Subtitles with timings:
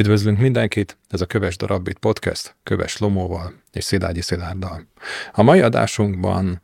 [0.00, 4.86] Üdvözlünk mindenkit, ez a Köves Darabbit Podcast, Köves Lomóval és Szilágyi Szilárddal.
[5.32, 6.60] A mai adásunkban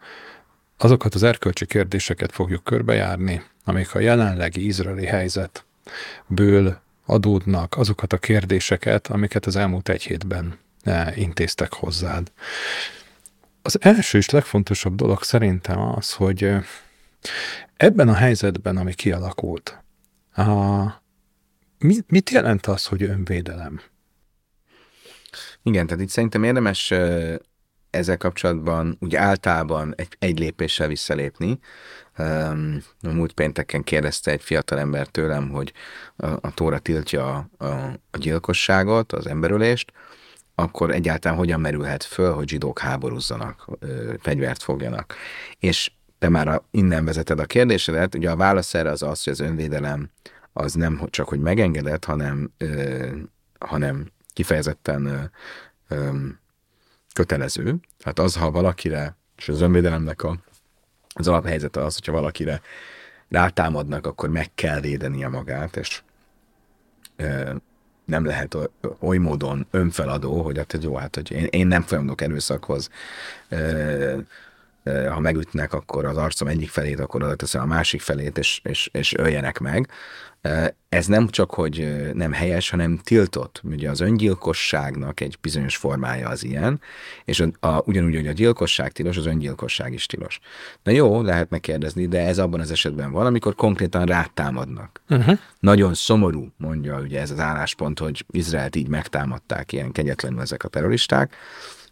[0.78, 9.06] azokat az erkölcsi kérdéseket fogjuk körbejárni, amik a jelenlegi izraeli helyzetből adódnak, azokat a kérdéseket,
[9.06, 12.32] amiket az elmúlt egy hétben eh, intéztek hozzád.
[13.62, 16.64] Az első és legfontosabb dolog szerintem az, hogy eh,
[17.76, 19.82] ebben a helyzetben, ami kialakult,
[20.34, 21.04] a,
[22.06, 23.80] mit jelent az, hogy önvédelem?
[25.62, 26.92] Igen, tehát itt szerintem érdemes
[27.90, 31.58] ezzel kapcsolatban úgy általában egy, egy lépéssel visszalépni.
[32.18, 35.72] Um, múlt pénteken kérdezte egy fiatal ember tőlem, hogy
[36.16, 39.92] a, a Tóra tiltja a, a, a gyilkosságot, az emberölést,
[40.54, 43.66] akkor egyáltalán hogyan merülhet föl, hogy zsidók háborúzzanak,
[44.20, 45.14] fegyvert fogjanak.
[45.58, 49.32] És te már a, innen vezeted a kérdésedet, ugye a válasz erre az az, hogy
[49.32, 50.10] az önvédelem
[50.58, 53.08] az nem csak, hogy megengedett, hanem, ö,
[53.58, 55.22] hanem kifejezetten ö,
[55.88, 56.16] ö,
[57.14, 57.74] kötelező.
[58.04, 60.38] Hát az, ha valakire, és az önvédelemnek a,
[61.14, 62.60] az alaphelyzete az, hogyha valakire
[63.28, 66.02] rátámadnak, akkor meg kell védenie magát, és
[67.16, 67.54] ö,
[68.04, 68.56] nem lehet
[69.00, 72.90] oly módon önfeladó, hogy hát jó, hát hogy én, én nem folyamodok erőszakhoz,
[73.48, 74.18] ö,
[75.10, 78.88] ha megütnek, akkor az arcom egyik felét, akkor oda teszem a másik felét, és, és,
[78.92, 79.90] és öljenek meg.
[80.88, 83.60] Ez nem csak, hogy nem helyes, hanem tiltott.
[83.64, 86.80] Ugye az öngyilkosságnak egy bizonyos formája az ilyen,
[87.24, 90.38] és a, a, ugyanúgy, hogy a gyilkosság tilos, az öngyilkosság is tilos.
[90.82, 95.00] Na jó, lehet megkérdezni, de ez abban az esetben van, amikor konkrétan rátámadnak.
[95.08, 95.38] Uh-huh.
[95.60, 100.68] Nagyon szomorú, mondja ugye ez az álláspont, hogy Izraelt így megtámadták ilyen kegyetlenül ezek a
[100.68, 101.34] terroristák,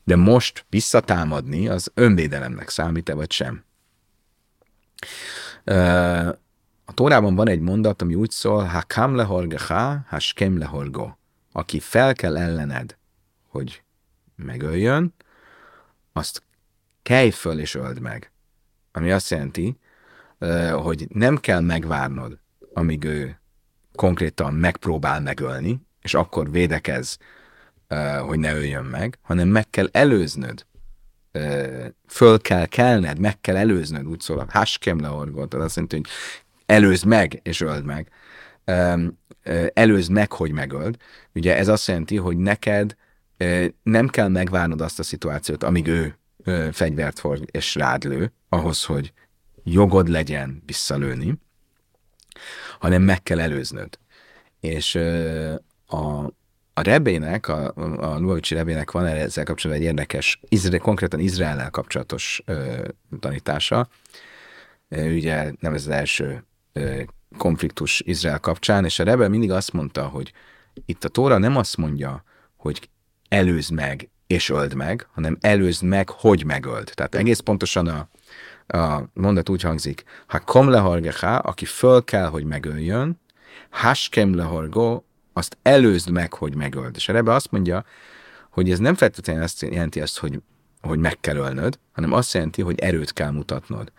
[0.04, 3.64] de most visszatámadni az önvédelemnek számít-e vagy sem.
[6.84, 11.12] A Tórában van egy mondat, ami úgy szól, ha kam lehorgecha, ha skem lehorgo.
[11.52, 12.96] Aki fel kell ellened,
[13.48, 13.82] hogy
[14.36, 15.14] megöljön,
[16.12, 16.42] azt
[17.02, 18.32] kelj föl és öld meg.
[18.92, 19.78] Ami azt jelenti,
[20.72, 22.38] hogy nem kell megvárnod,
[22.72, 23.40] amíg ő
[23.94, 27.18] konkrétan megpróbál megölni, és akkor védekez
[28.26, 30.66] hogy ne öljön meg, hanem meg kell előznöd,
[32.06, 36.08] föl kell kelned, meg kell előznöd, úgy szól a haskem leorgot, tehát azt jelenti, hogy
[36.66, 38.08] előzd meg és öld meg.
[39.72, 40.96] Előzd meg, hogy megöld.
[41.34, 42.96] Ugye ez azt jelenti, hogy neked
[43.82, 46.16] nem kell megvárnod azt a szituációt, amíg ő
[46.72, 49.12] fegyvert fog és rád lő, ahhoz, hogy
[49.64, 51.38] jogod legyen visszalőni,
[52.78, 53.98] hanem meg kell előznöd.
[54.60, 54.94] És
[55.86, 56.30] a,
[56.74, 62.42] a Rebének, a, a Lubavicsi Rebének van ezzel kapcsolatban egy érdekes, izrael, konkrétan Izraellel kapcsolatos
[62.44, 62.88] ö,
[63.20, 63.88] tanítása.
[64.88, 67.02] Ugye nem ez az első ö,
[67.38, 70.32] konfliktus Izrael kapcsán, és a Rebbe mindig azt mondta, hogy
[70.86, 72.24] itt a Tóra nem azt mondja,
[72.56, 72.88] hogy
[73.28, 76.90] előzd meg és öld meg, hanem előzd meg, hogy megöld.
[76.94, 78.08] Tehát egész pontosan a,
[78.78, 83.20] a mondat úgy hangzik, ha kom lehargecha, aki föl kell, hogy megöljön,
[83.70, 85.02] haskem lehargo,
[85.34, 86.96] azt előzd meg, hogy megöld.
[86.96, 87.84] És erre azt mondja,
[88.50, 90.40] hogy ez nem feltétlenül azt jelenti azt, hogy,
[90.80, 93.92] hogy meg kell ölnöd, hanem azt jelenti, hogy erőt kell mutatnod.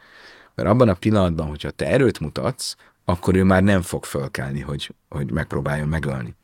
[0.55, 2.75] Mert abban a pillanatban, hogyha te erőt mutatsz,
[3.05, 6.35] akkor ő már nem fog fölkelni, hogy, hogy megpróbáljon megölni.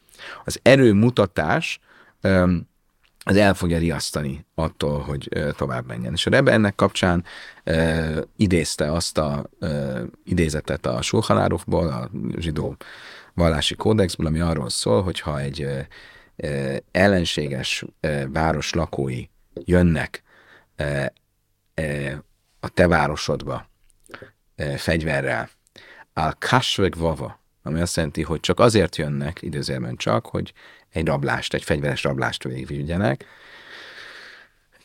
[0.43, 1.79] Az erő mutatás
[3.23, 6.13] az el fogja riasztani attól, hogy tovább menjen.
[6.13, 7.25] És a Rebbe ennek kapcsán
[8.35, 9.49] idézte azt a
[10.23, 12.75] idézetet a Sulhanárovból, a zsidó
[13.33, 15.67] vallási kódexből, ami arról szól, hogy ha egy
[16.91, 17.85] ellenséges
[18.27, 20.23] város lakói jönnek
[22.59, 23.69] a te városodba
[24.75, 25.49] fegyverrel,
[26.13, 30.53] al kasveg vava, ami azt jelenti, hogy csak azért jönnek, időzőben csak, hogy
[30.91, 33.25] egy rablást, egy fegyveres rablást végigvigyenek.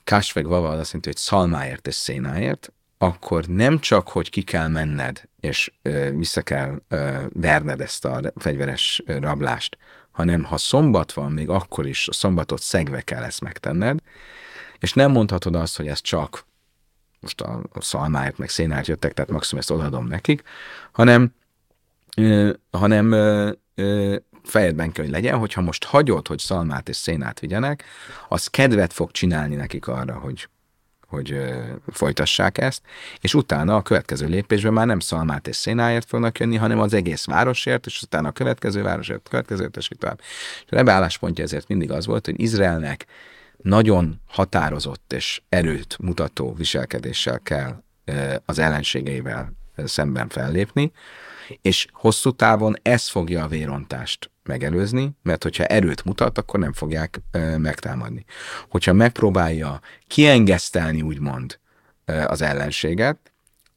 [0.04, 4.68] Kasveg vava az azt jelenti, hogy szalmáért és szénáért, akkor nem csak, hogy ki kell
[4.68, 9.78] menned, és ö, vissza kell ö, verned ezt a fegyveres rablást,
[10.10, 13.98] hanem ha szombat van, még akkor is a szombatot szegve kell ezt megtenned,
[14.78, 16.46] és nem mondhatod azt, hogy ez csak
[17.20, 20.42] most a, a szalmáért, meg szénáért jöttek, tehát maximum ezt odaadom nekik,
[20.92, 21.34] hanem,
[22.16, 27.84] ö, hanem ö, ö, fejedben hogy legyen, hogyha most hagyod, hogy szalmát és szénát vigyenek,
[28.28, 30.48] az kedvet fog csinálni nekik arra, hogy
[31.08, 31.40] hogy
[31.86, 32.82] folytassák ezt,
[33.20, 37.24] és utána a következő lépésben már nem szalmát és szénáért fognak jönni, hanem az egész
[37.24, 40.20] városért, és utána a következő városért, a következőért, és tovább.
[40.66, 43.06] És a álláspontja ezért mindig az volt, hogy Izraelnek
[43.56, 47.82] nagyon határozott és erőt mutató viselkedéssel kell
[48.44, 50.92] az ellenségeivel szemben fellépni,
[51.62, 57.20] és hosszú távon ez fogja a vérontást megelőzni, mert hogyha erőt mutat, akkor nem fogják
[57.30, 58.24] ö, megtámadni.
[58.68, 61.58] Hogyha megpróbálja kiengesztelni, úgymond,
[62.04, 63.18] ö, az ellenséget,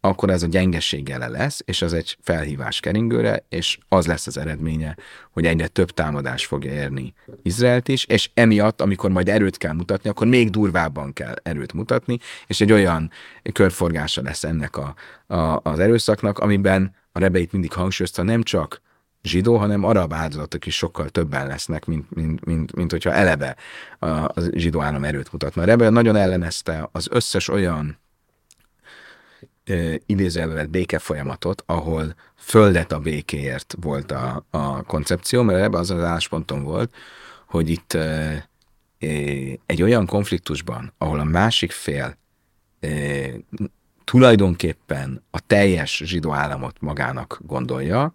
[0.02, 4.38] akkor ez a gyengeség jele lesz, és az egy felhívás keringőre, és az lesz az
[4.38, 4.98] eredménye,
[5.32, 7.14] hogy egyre több támadás fogja érni
[7.44, 12.20] Izraelt is, és emiatt, amikor majd erőt kell mutatni, akkor még durvábban kell erőt mutatni,
[12.48, 13.12] és egy olyan
[13.54, 14.96] körforgása lesz ennek a,
[15.36, 18.82] a, az erőszaknak, amiben a rebeit mindig hangsúlyozta, nem csak
[19.22, 23.56] zsidó, hanem arab áldozatok is sokkal többen lesznek, mint, mint, mint, mint hogyha eleve
[24.00, 25.62] a, a zsidó állam erőt mutatna.
[25.62, 28.00] A rebe nagyon ellenezte az összes olyan
[30.06, 36.04] idézőjelvet béke folyamatot, ahol földet a békéért volt a, a koncepció, mert ebben az az
[36.04, 36.94] állásponton volt,
[37.48, 38.50] hogy itt e,
[39.66, 42.18] egy olyan konfliktusban, ahol a másik fél
[42.80, 42.90] e,
[44.04, 48.14] tulajdonképpen a teljes zsidó államot magának gondolja,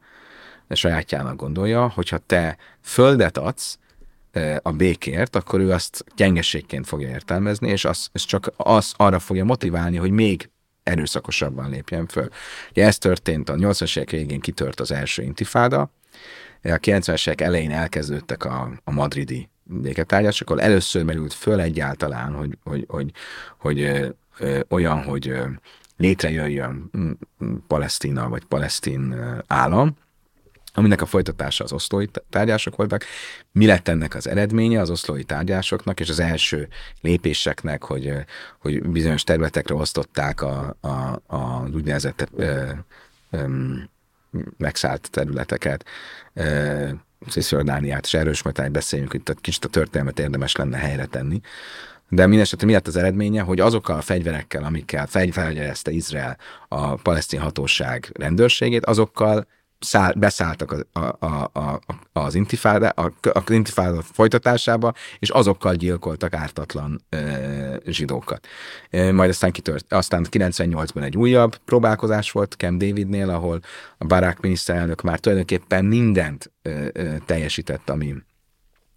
[0.68, 3.78] sajátjának gondolja, hogyha te földet adsz
[4.62, 9.44] a békért, akkor ő azt gyengeségként fogja értelmezni, és az, ez csak az arra fogja
[9.44, 10.50] motiválni, hogy még
[10.82, 12.28] erőszakosabban lépjen föl.
[12.70, 15.90] Ugye ez történt, a 80-as évek végén kitört az első intifáda,
[16.62, 22.58] a 90-es évek elején elkezdődtek a, a madridi béketárgyások, ahol először merült föl egyáltalán, hogy,
[22.64, 23.12] hogy, hogy,
[23.58, 24.08] hogy ö,
[24.38, 25.46] ö, olyan, hogy ö,
[25.96, 26.90] létrejöjjön
[27.66, 29.14] Palesztina vagy palesztin
[29.46, 29.96] állam,
[30.74, 33.04] aminek a folytatása az oszlói tárgyások voltak.
[33.52, 36.68] Mi lett ennek az eredménye az oszlói tárgyásoknak, és az első
[37.00, 38.12] lépéseknek, hogy,
[38.58, 42.70] hogy bizonyos területekre osztották a, a, a úgynevezett ö,
[43.30, 43.46] ö,
[44.56, 45.84] megszállt területeket,
[47.28, 51.40] Cisjordániát, és erről is majd beszéljünk, hogy itt kicsit a történelmet érdemes lenne helyre tenni.
[52.08, 56.36] De mindesetre mi lett az eredménye, hogy azokkal a fegyverekkel, amikkel fegyverezte Izrael
[56.68, 59.46] a palesztin hatóság rendőrségét, azokkal
[59.84, 61.80] száll, beszálltak a, a, a, a,
[62.12, 67.18] az intifáda, a, a intifáda folytatásába, és azokkal gyilkoltak ártatlan e,
[67.86, 68.46] zsidókat.
[68.90, 73.60] E, majd aztán kitört, aztán 98-ban egy újabb próbálkozás volt Kem Davidnél, ahol
[73.98, 78.14] a Barack miniszterelnök már tulajdonképpen mindent e, e, teljesített, ami,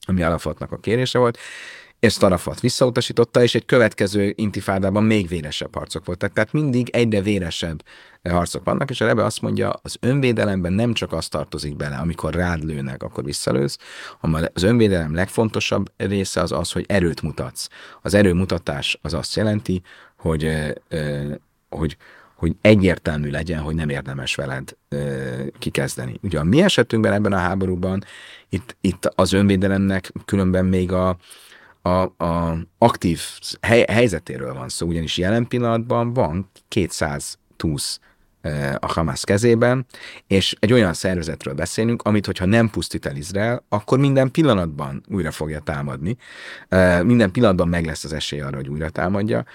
[0.06, 1.38] ami Arafatnak a kérése volt,
[2.00, 6.34] és Arafat visszautasította, és egy következő intifádában még véresebb harcok voltak.
[6.34, 7.84] Tehát mindig egyre véresebb
[8.24, 12.34] harcok vannak, és a Rebe azt mondja, az önvédelemben nem csak az tartozik bele, amikor
[12.34, 13.78] rád lőnek, akkor visszalősz,
[14.20, 17.68] hanem az önvédelem legfontosabb része az az, hogy erőt mutatsz.
[18.02, 19.82] Az erőmutatás az azt jelenti,
[20.18, 20.52] hogy,
[21.70, 21.98] hogy,
[22.36, 24.78] hogy egyértelmű legyen, hogy nem érdemes veled
[25.60, 26.20] kikezdeni.
[26.22, 28.04] Ugye a mi esetünkben ebben a háborúban
[28.50, 31.18] itt, itt az önvédelemnek különben még a,
[31.88, 33.22] a, a aktív
[33.62, 38.00] hely, helyzetéről van szó, ugyanis jelen pillanatban van 200 túsz
[38.80, 39.86] a Hamas kezében,
[40.28, 45.32] és egy olyan szervezetről beszélünk, amit, hogyha nem pusztít el Izrael, akkor minden pillanatban újra
[45.32, 46.18] fogja támadni.
[47.04, 49.46] Minden pillanatban meg lesz az esély arra, hogy újra támadja.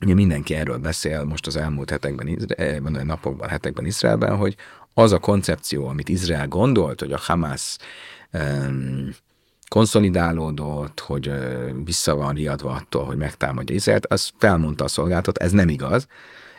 [0.00, 2.38] Ugye mindenki erről beszél most az elmúlt hetekben,
[2.82, 4.56] vagy napokban, hetekben Izraelben, hogy
[4.94, 7.76] az a koncepció, amit Izrael gondolt, hogy a Hamas
[9.70, 11.32] konszolidálódott, hogy
[11.84, 16.06] vissza van riadva attól, hogy megtámadja Izraelt, az felmondta a szolgáltat, ez nem igaz,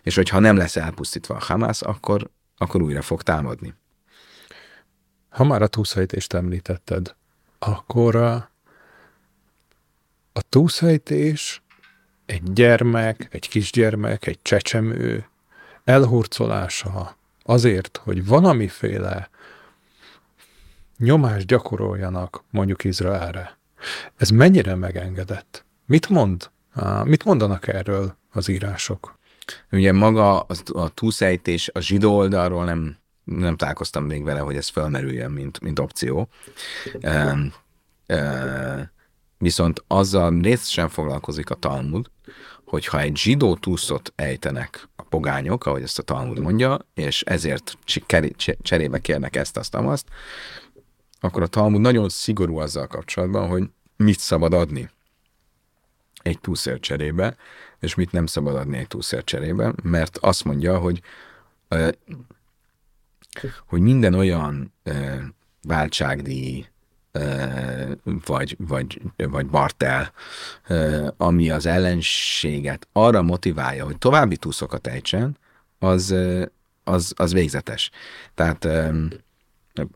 [0.02, 3.74] és hogyha nem lesz elpusztítva a Hamász, akkor, akkor újra fog támadni.
[5.30, 7.16] Ha már a túlszejtést említetted,
[7.60, 8.34] akkor a,
[10.34, 11.62] a túlszejtés
[12.26, 15.26] egy gyermek, egy kisgyermek, egy csecsemő
[15.84, 19.30] elhurcolása azért, hogy valamiféle
[21.02, 23.58] nyomást gyakoroljanak mondjuk Izraelre.
[24.18, 25.66] Ez mennyire megengedett?
[25.86, 26.50] Mit mond?
[27.04, 29.20] Mit mondanak erről az írások?
[29.72, 30.40] Ugye maga
[30.74, 35.80] a, túlszejtés a zsidó oldalról nem, nem találkoztam még vele, hogy ez felmerüljön, mint, mint
[35.80, 36.28] opció.
[37.02, 37.38] E,
[38.06, 38.92] e,
[39.38, 42.10] viszont azzal részesen foglalkozik a Talmud,
[42.66, 47.78] hogyha egy zsidó túszot ejtenek a pogányok, ahogy ezt a Talmud mondja, és ezért
[48.62, 50.08] cserébe kérnek ezt, azt, azt,
[51.24, 54.90] akkor a Talmud nagyon szigorú azzal kapcsolatban, hogy mit szabad adni
[56.22, 57.36] egy túszér cserébe,
[57.80, 61.02] és mit nem szabad adni egy túszér cserébe, mert azt mondja, hogy
[63.66, 64.74] hogy minden olyan
[65.62, 66.66] váltságdíj,
[68.26, 70.12] vagy, vagy, vagy bartel,
[71.18, 75.38] ami az ellenséget arra motiválja, hogy további túszokat ejtsen,
[75.80, 76.16] az,
[76.84, 77.92] az, az végzetes.
[78.34, 78.68] Tehát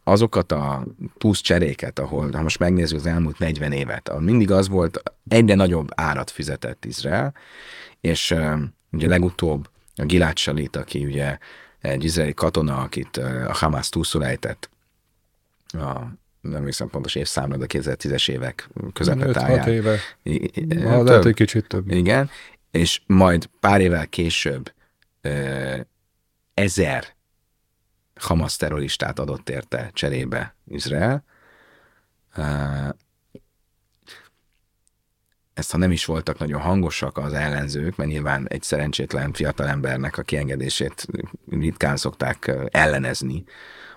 [0.03, 0.85] azokat a
[1.17, 5.55] plusz cseréket, ahol, ha most megnézzük az elmúlt 40 évet, ahol mindig az volt, egyre
[5.55, 7.33] nagyobb árat fizetett Izrael,
[8.01, 8.35] és
[8.91, 11.37] ugye legutóbb a Gilad Shalit, aki ugye
[11.81, 14.69] egy izraeli katona, akit a Hamas túlszulejtett,
[15.67, 16.01] a
[16.41, 19.67] nem hiszem pontos évszámra, de 2010-es évek közepetáján.
[19.69, 19.97] éve.
[20.23, 21.91] I- i- Ha, lehet, hogy kicsit több.
[21.91, 22.29] Igen,
[22.71, 24.73] és majd pár évvel később
[26.53, 27.14] ezer
[28.19, 31.23] Hamas terroristát adott érte cserébe Izrael.
[35.53, 40.21] Ezt ha nem is voltak nagyon hangosak az ellenzők, mert nyilván egy szerencsétlen fiatalembernek a
[40.21, 41.07] kiengedését
[41.49, 43.43] ritkán szokták ellenezni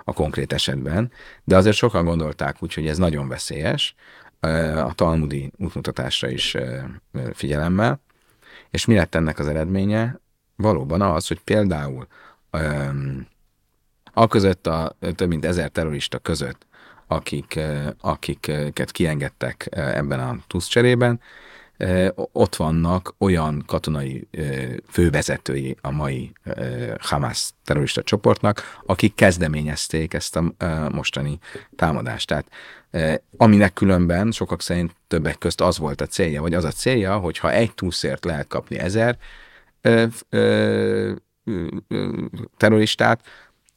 [0.04, 1.12] a konkrét esetben,
[1.44, 3.94] de azért sokan gondolták úgy, hogy ez nagyon veszélyes,
[4.76, 6.56] a talmudi útmutatásra is
[7.32, 8.00] figyelemmel,
[8.70, 10.20] és mi lett ennek az eredménye?
[10.56, 12.06] Valóban az, hogy például
[14.18, 16.66] a között a több mint ezer terrorista között,
[17.06, 21.20] akik, ö, akiket kiengedtek ö, ebben a TUSZ cserében,
[21.76, 24.28] ö, ott vannak olyan katonai
[24.88, 26.32] fővezetői a mai
[26.98, 30.52] Hamas terrorista csoportnak, akik kezdeményezték ezt a
[30.92, 31.38] mostani
[31.76, 32.26] támadást.
[32.26, 32.50] Tehát
[33.36, 37.38] aminek különben sokak szerint többek közt az volt a célja, vagy az a célja, hogy
[37.38, 39.18] ha egy túszért lehet kapni ezer
[42.56, 43.20] terroristát,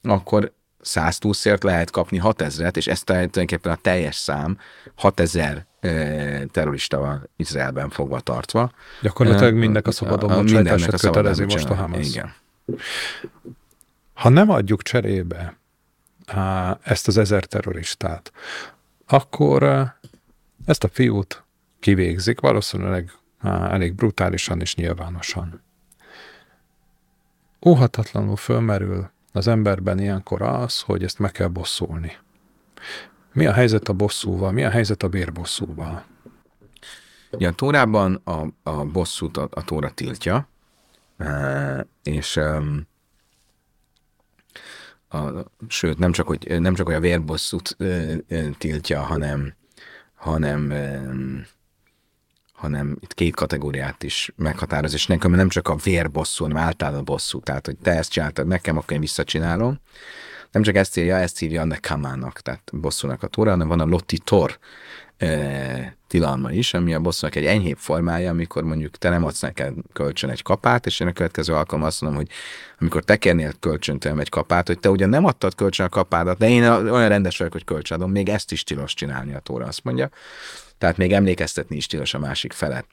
[0.01, 4.58] akkor 100 túszért lehet kapni 6000-et, és ez tulajdonképpen a teljes szám
[4.96, 5.89] 6000 ö,
[6.51, 8.72] terrorista van Izraelben fogva tartva.
[9.01, 11.75] Gyakorlatilag mindnek a szabadon bocsátását szabadon kötelezi most a.
[11.75, 12.08] Hamas.
[12.08, 12.34] Igen.
[14.13, 15.58] Ha nem adjuk cserébe
[16.81, 18.31] ezt az ezer terroristát,
[19.08, 19.63] akkor
[20.65, 21.43] ezt a fiút
[21.79, 23.12] kivégzik, valószínűleg
[23.43, 25.62] elég brutálisan és nyilvánosan.
[27.65, 32.17] Óhatatlanul fölmerül az emberben ilyenkor az, hogy ezt meg kell bosszulni.
[33.33, 34.51] Mi a helyzet a bosszúval?
[34.51, 36.05] Mi a helyzet a bérbosszúval?
[37.31, 40.47] Ugye a Tórában a, a bosszút a, a Tóra tiltja,
[41.17, 42.88] e, és em,
[45.09, 45.19] a,
[45.67, 49.53] sőt, nem csak, hogy, nem csak, hogy a vérbosszút ö, ö, tiltja, hanem,
[50.13, 51.45] hanem, em,
[52.61, 57.39] hanem itt két kategóriát is meghatároz, és nekem nem csak a vérbosszú, hanem általában bosszú.
[57.39, 59.79] Tehát, hogy te ezt csináltad nekem, akkor én visszacsinálom.
[60.51, 63.86] Nem csak ezt írja, ezt írja a nekamának, tehát bosszúnak a tóra, hanem van a
[63.86, 64.60] lotti tor
[65.17, 69.74] e, tilalma is, ami a bosszúnak egy enyhébb formája, amikor mondjuk te nem adsz neked
[69.93, 72.29] kölcsön egy kapát, és én a következő alkalommal azt mondom, hogy
[72.79, 76.38] amikor te kérnél kölcsön tőlem egy kapát, hogy te ugyan nem adtad kölcsön a kapádat,
[76.38, 79.65] de én olyan rendes vagyok, hogy kölcsön adom, még ezt is tilos csinálni a tóra,
[79.65, 80.10] azt mondja.
[80.77, 82.86] Tehát még emlékeztetni is tilos a másik felet.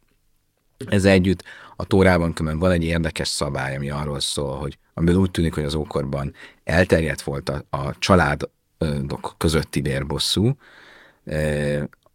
[0.86, 1.44] Ez együtt
[1.76, 5.64] a Tórában különben van egy érdekes szabály, ami arról szól, hogy amiből úgy tűnik, hogy
[5.64, 10.56] az ókorban elterjedt volt a, a családok közötti vérbosszú,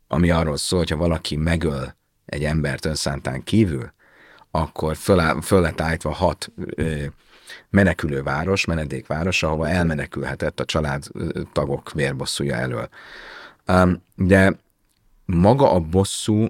[0.08, 3.93] ami arról szól, hogy ha valaki megöl egy embert önszántán kívül,
[4.51, 7.05] akkor föl, föl lett állítva hat ö,
[7.70, 12.89] menekülőváros, menedékváros, ahova elmenekülhetett a családtagok vérbosszúja elől.
[14.15, 14.60] De
[15.25, 16.46] maga a bosszú,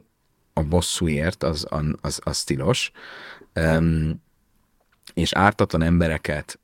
[0.53, 1.67] a bosszúért, az,
[2.01, 2.91] az, az tilos,
[3.55, 4.22] um,
[5.13, 6.60] és ártatlan embereket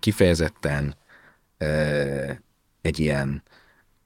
[0.00, 0.94] kifejezetten
[1.58, 2.30] ö,
[2.80, 3.42] egy ilyen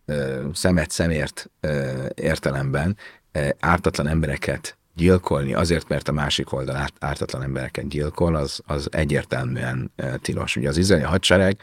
[0.04, 2.96] ö, szemet szemért ö, értelemben
[3.32, 8.88] ö, ártatlan embereket gyilkolni azért, mert a másik oldal árt, ártatlan embereket gyilkol, az, az
[8.90, 10.56] egyértelműen ö, tilos.
[10.56, 11.60] Ugye az izraeli hadsereg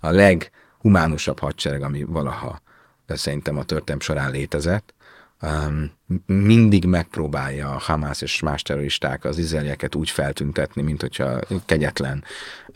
[0.00, 2.60] a leghumánusabb hadsereg, ami valaha
[3.06, 4.94] szerintem a történelm során létezett,
[5.42, 5.92] um,
[6.26, 12.24] mindig megpróbálja a Hamász és más terroristák az izraelieket úgy feltüntetni, mint hogyha kegyetlen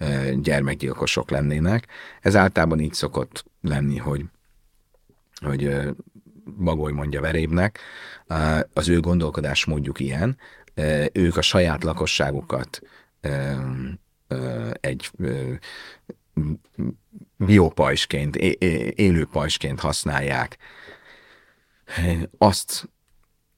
[0.01, 1.87] uh, gyermekgyilkosok lennének.
[2.21, 4.25] Ez általában így szokott lenni, hogy
[5.37, 5.79] hogy
[6.59, 7.79] Bagoly mondja verébnek,
[8.73, 10.39] az ő gondolkodás módjuk ilyen,
[11.13, 12.81] ők a saját lakosságukat
[14.81, 15.11] egy
[17.37, 18.37] biopajsként,
[18.97, 20.57] élő pajsként használják,
[22.39, 22.89] azt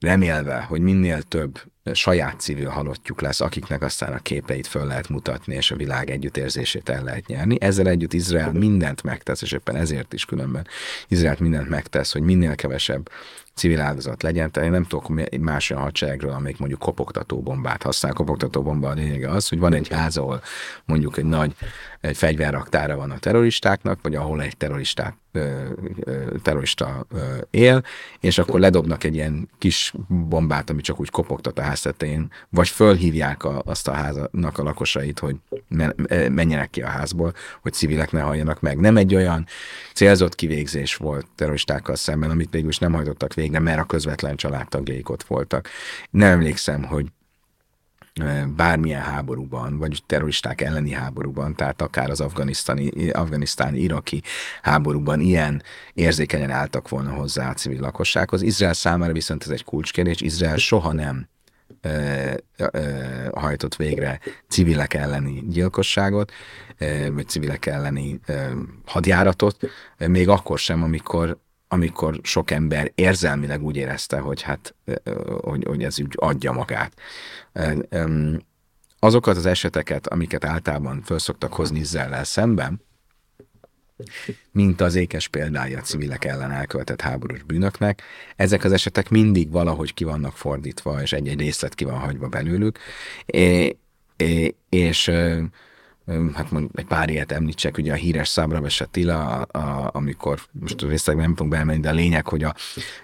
[0.00, 1.60] remélve, hogy minél több
[1.92, 6.88] saját civil halottjuk lesz, akiknek aztán a képeit föl lehet mutatni, és a világ együttérzését
[6.88, 7.60] el lehet nyerni.
[7.60, 10.66] Ezzel együtt Izrael mindent megtesz, és éppen ezért is különben
[11.08, 13.10] Izrael mindent megtesz, hogy minél kevesebb
[13.58, 14.50] civil áldozat legyen.
[14.50, 18.12] Tehát én nem tudok más olyan hadseregről, amelyik mondjuk kopogtató bombát használ.
[18.12, 20.42] Kopogtató bomba a lényege az, hogy van egy ház, ahol
[20.84, 21.54] mondjuk egy nagy
[22.00, 25.16] egy fegyverraktára van a terroristáknak, vagy ahol egy terroristát,
[26.42, 27.06] terrorista
[27.50, 27.82] él,
[28.20, 32.68] és akkor ledobnak egy ilyen kis bombát, ami csak úgy kopogtat a ház tetején, vagy
[32.68, 35.36] fölhívják a, azt a háznak a lakosait, hogy
[35.68, 35.94] men,
[36.30, 38.78] menjenek ki a házból, hogy civilek ne halljanak meg.
[38.78, 39.46] Nem egy olyan
[39.94, 45.08] célzott kivégzés volt terroristákkal szemben, amit végül is nem hajtottak végre, mert a közvetlen családtagjaik
[45.08, 45.68] ott voltak.
[46.10, 47.06] Nem emlékszem, hogy
[48.56, 54.22] bármilyen háborúban, vagy terroristák elleni háborúban, tehát akár az afganisztáni, afganisztáni, iraki
[54.62, 55.62] háborúban ilyen
[55.94, 58.42] érzékenyen álltak volna hozzá a civil lakossághoz.
[58.42, 61.28] Izrael számára viszont ez egy kulcskérdés, Izrael soha nem
[61.80, 62.68] ö, ö,
[63.34, 66.32] hajtott végre civilek elleni gyilkosságot,
[66.78, 68.34] ö, vagy civilek elleni ö,
[68.86, 69.56] hadjáratot,
[69.98, 71.38] még akkor sem, amikor
[71.68, 74.74] amikor sok ember érzelmileg úgy érezte, hogy hát,
[75.40, 76.92] hogy, hogy ez úgy adja magát.
[78.98, 82.86] Azokat az eseteket, amiket általában föl szoktak hozni Izrael szemben,
[84.50, 88.02] mint az ékes példája a civilek ellen elkövetett háborús bűnöknek.
[88.36, 92.78] Ezek az esetek mindig valahogy ki vannak fordítva, és egy-egy részlet ki van hagyva belőlük,
[93.26, 93.74] és,
[94.68, 95.10] és
[96.34, 100.82] hát mondjuk egy pár ilyet említsek, ugye a híres Szabra Attila, a, a, amikor, most
[100.82, 102.54] a részletekben nem fogunk bemenni, de a lényeg, hogy a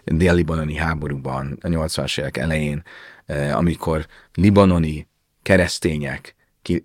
[0.04, 2.82] dél-libanoni háborúban, a 80-as évek elején,
[3.52, 5.08] amikor libanoni
[5.42, 6.82] keresztények ki,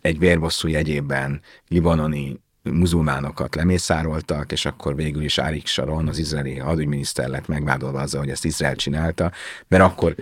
[0.00, 7.28] egy vérbosszú jegyében libanoni muzulmánokat lemészároltak, és akkor végül is Árik Sharon, az izraeli hadügyminiszter
[7.28, 9.32] lett megvádolva azzal, hogy ezt Izrael csinálta,
[9.68, 10.14] mert akkor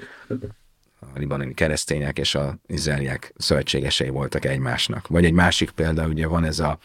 [1.15, 5.07] a libanoni keresztények és az izraeliek szövetségesei voltak egymásnak.
[5.07, 6.79] Vagy egy másik példa, ugye van ez a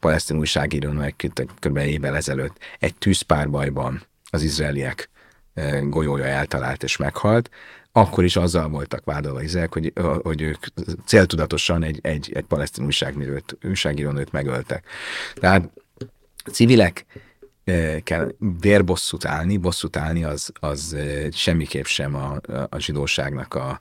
[0.00, 1.76] palesztin újságíró, egy kb.
[1.76, 5.10] évvel ezelőtt egy tűzpárbajban az izraeliek
[5.54, 7.50] e, golyója eltalált és meghalt,
[7.92, 10.64] akkor is azzal voltak vádolva Izrael, hogy, hogy ők
[11.04, 14.86] céltudatosan egy, egy, egy palesztin újságírót, újságírónőt megöltek.
[15.34, 15.70] Tehát
[16.52, 17.06] civilek
[18.02, 20.96] kell vérbosszút állni, bosszút állni az, az
[21.32, 22.36] semmiképp sem a,
[22.68, 23.80] a zsidóságnak a,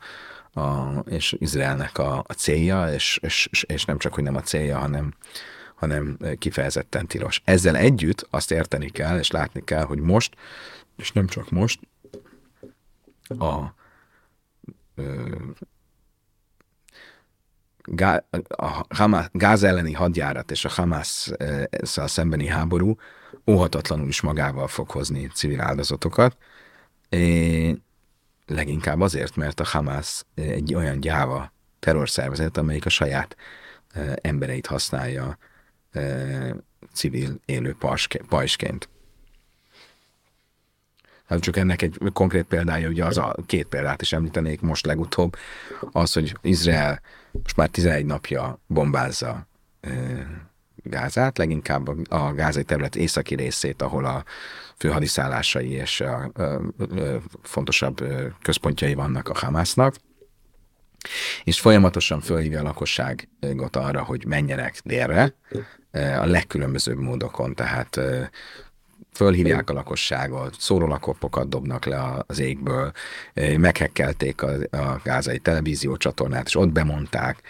[0.59, 4.77] a, és Izraelnek a, a célja, és, és, és nem csak, hogy nem a célja,
[4.77, 5.13] hanem,
[5.75, 7.41] hanem kifejezetten tilos.
[7.43, 10.35] Ezzel együtt azt érteni kell, és látni kell, hogy most,
[10.95, 11.79] és nem csak most,
[13.37, 13.73] a,
[18.47, 21.31] a Hamas, Gáz elleni hadjárat és a Hamas
[21.83, 22.95] szembeni háború
[23.47, 26.37] óhatatlanul is magával fog hozni civil áldozatokat.
[27.09, 27.77] É,
[28.45, 33.35] leginkább azért, mert a Hamas egy olyan gyáva terrorszervezet, amelyik a saját
[33.91, 35.37] e, embereit használja
[35.91, 36.55] e,
[36.93, 37.75] civil élő
[38.27, 38.89] pajsként.
[41.27, 45.35] Hát csak ennek egy konkrét példája, ugye az a két példát is említenék most legutóbb,
[45.91, 49.47] az, hogy Izrael most már 11 napja bombázza
[50.87, 54.23] Gázát, leginkább a gázai terület északi részét, ahol a
[54.77, 58.03] főhadiszállásai és a, a, a, a fontosabb
[58.41, 59.95] központjai vannak a Hamásznak,
[61.43, 65.33] és folyamatosan fölhívja a lakosságot arra, hogy menjenek délre,
[65.91, 67.99] a legkülönbözőbb módokon, tehát
[69.13, 72.91] fölhívják a lakosságot, szórólakopokat dobnak le az égből,
[73.57, 77.41] meghekkelték a, a gázai televíziócsatornát, és ott bemondták,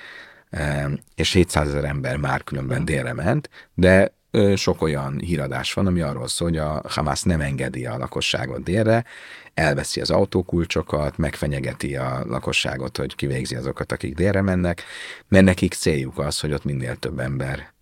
[1.15, 4.15] és 700 ezer ember már különben délre ment, de
[4.55, 9.05] sok olyan híradás van, ami arról szól, hogy a Hamas nem engedi a lakosságot délre,
[9.53, 14.83] elveszi az autókulcsokat, megfenyegeti a lakosságot, hogy kivégzi azokat, akik délre mennek,
[15.27, 17.73] mert nekik céljuk az, hogy ott minél több ember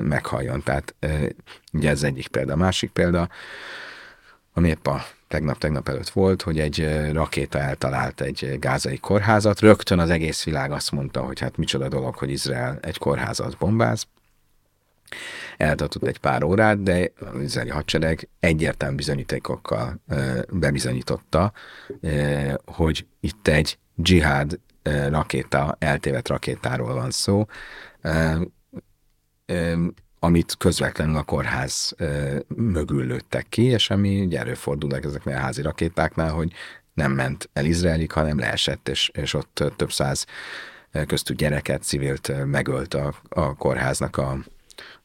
[0.00, 0.62] meghalljon.
[0.62, 0.94] Tehát
[1.72, 2.52] ugye ez egyik példa.
[2.52, 3.28] A másik példa,
[4.52, 4.60] a
[5.30, 9.60] tegnap-tegnap előtt volt, hogy egy rakéta eltalált egy gázai kórházat.
[9.60, 14.06] Rögtön az egész világ azt mondta, hogy hát micsoda dolog, hogy Izrael egy kórházat bombáz.
[15.56, 20.00] Eltartott egy pár órát, de az izraeli hadsereg egyértelmű bizonyítékokkal
[20.48, 21.52] bebizonyította,
[22.64, 24.58] hogy itt egy dzsihád
[25.08, 27.46] rakéta, eltévedt rakétáról van szó,
[30.22, 31.94] amit közvetlenül a kórház
[32.48, 36.52] mögül lőttek ki, és ami ugye előfordulnak ezeknél a házi rakétáknál, hogy
[36.94, 40.26] nem ment el Izraelig, hanem leesett, és, és ott több száz
[41.06, 44.38] köztük gyereket, civilt megölt a, a kórháznak a,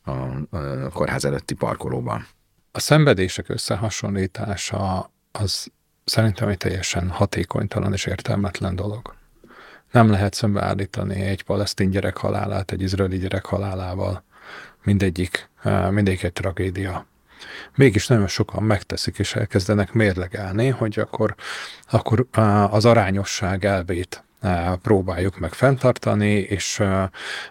[0.04, 0.12] a,
[0.52, 2.28] a kórház előtti parkolóban.
[2.72, 5.68] A szenvedések összehasonlítása az
[6.06, 9.16] szerintem egy teljesen hatékonytalan és értelmetlen dolog.
[9.92, 14.24] Nem lehet szembeállítani egy palesztin gyerek halálát egy izraeli gyerek halálával
[14.86, 15.50] mindegyik,
[15.90, 17.06] mindegyik egy tragédia.
[17.76, 21.36] Mégis nagyon sokan megteszik, és elkezdenek mérlegelni, hogy akkor,
[21.90, 22.26] akkor
[22.70, 24.24] az arányosság elvét
[24.82, 26.80] próbáljuk meg fenntartani, és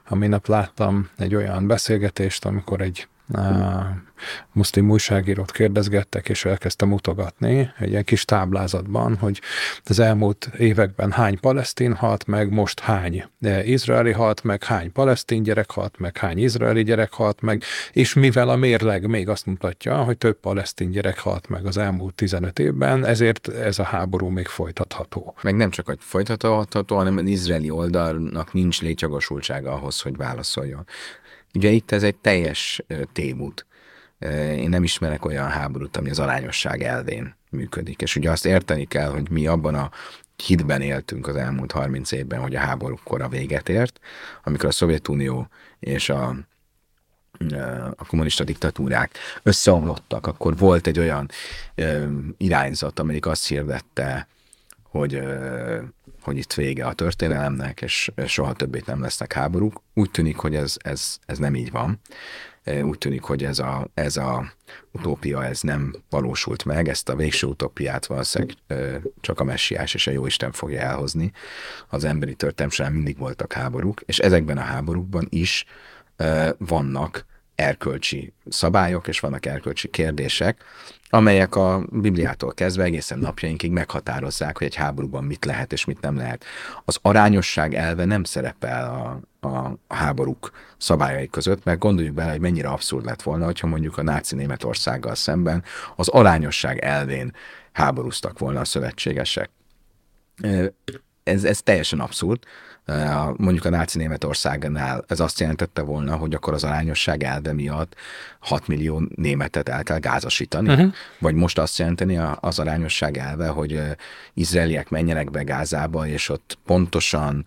[0.05, 3.09] a minap láttam egy olyan beszélgetést, amikor egy
[4.53, 9.41] muszlim újságírót kérdezgettek, és elkezdtem mutogatni egy ilyen kis táblázatban, hogy
[9.85, 13.25] az elmúlt években hány palesztin halt meg, most hány
[13.65, 18.49] izraeli halt meg, hány palesztin gyerek halt meg, hány izraeli gyerek halt meg, és mivel
[18.49, 23.05] a mérleg még azt mutatja, hogy több palesztin gyerek halt meg az elmúlt 15 évben,
[23.05, 25.35] ezért ez a háború még folytatható.
[25.43, 30.87] Meg nem csak, hogy folytatható, hanem az izraeli oldalnak nincs létjogosultsága ahhoz, hogy válaszoljon.
[31.55, 33.67] Ugye itt ez egy teljes témút.
[34.57, 38.03] Én nem ismerek olyan háborút, ami az arányosság elvén működik.
[38.03, 39.91] És ugye azt érteni kell, hogy mi abban a
[40.37, 44.01] hitben éltünk az elmúlt 30 évben, hogy a háborúkkor a véget ért,
[44.45, 46.37] amikor a Szovjetunió és a,
[47.97, 51.31] a kommunista diktatúrák összeomlottak, akkor volt egy olyan
[52.37, 54.29] irányzat, amelyik azt hirdette,
[54.83, 55.23] hogy,
[56.25, 59.83] hogy itt vége a történelemnek, és soha többét nem lesznek háborúk.
[59.95, 62.01] Úgy tűnik, hogy ez, ez, ez nem így van.
[62.83, 64.53] Úgy tűnik, hogy ez a, ez a
[64.93, 68.57] utópia ez nem valósult meg, ezt a végső utópiát valószínűleg
[69.21, 71.33] csak a messiás és a jóisten fogja elhozni.
[71.89, 75.65] Az emberi történelem mindig voltak háborúk, és ezekben a háborúkban is
[76.59, 80.65] vannak erkölcsi szabályok, és vannak erkölcsi kérdések,
[81.09, 86.17] amelyek a Bibliától kezdve egészen napjainkig meghatározzák, hogy egy háborúban mit lehet és mit nem
[86.17, 86.45] lehet.
[86.85, 92.69] Az arányosság elve nem szerepel a, a, háborúk szabályai között, mert gondoljuk bele, hogy mennyire
[92.69, 95.65] abszurd lett volna, hogyha mondjuk a náci Németországgal szemben
[95.97, 97.35] az arányosság elvén
[97.73, 99.51] háborúztak volna a szövetségesek.
[101.23, 102.45] Ez, ez teljesen abszurd
[103.37, 105.05] mondjuk a náci Németországnál.
[105.09, 107.95] Ez azt jelentette volna, hogy akkor az arányosság elve miatt
[108.39, 110.93] 6 millió németet el kell gázasítani, uh-huh.
[111.19, 113.81] vagy most azt jelenteni az arányosság elve, hogy
[114.35, 117.45] izraeliek menjenek be Gázába, és ott pontosan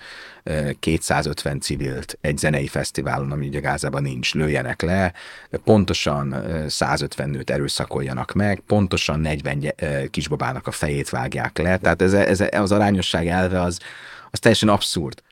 [0.80, 5.14] 250 civilt egy zenei fesztiválon, ami ugye Gázában nincs, lőjenek le,
[5.64, 6.36] pontosan
[6.68, 9.74] 150 nőt erőszakoljanak meg, pontosan 40
[10.10, 13.80] kisbabának a fejét vágják le, tehát ez, ez az arányosság elve az,
[14.32, 15.26] az teljesen abszurd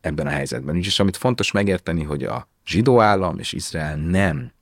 [0.00, 0.76] ebben a helyzetben.
[0.76, 4.52] Úgyis amit fontos megérteni, hogy a zsidó állam és Izrael nem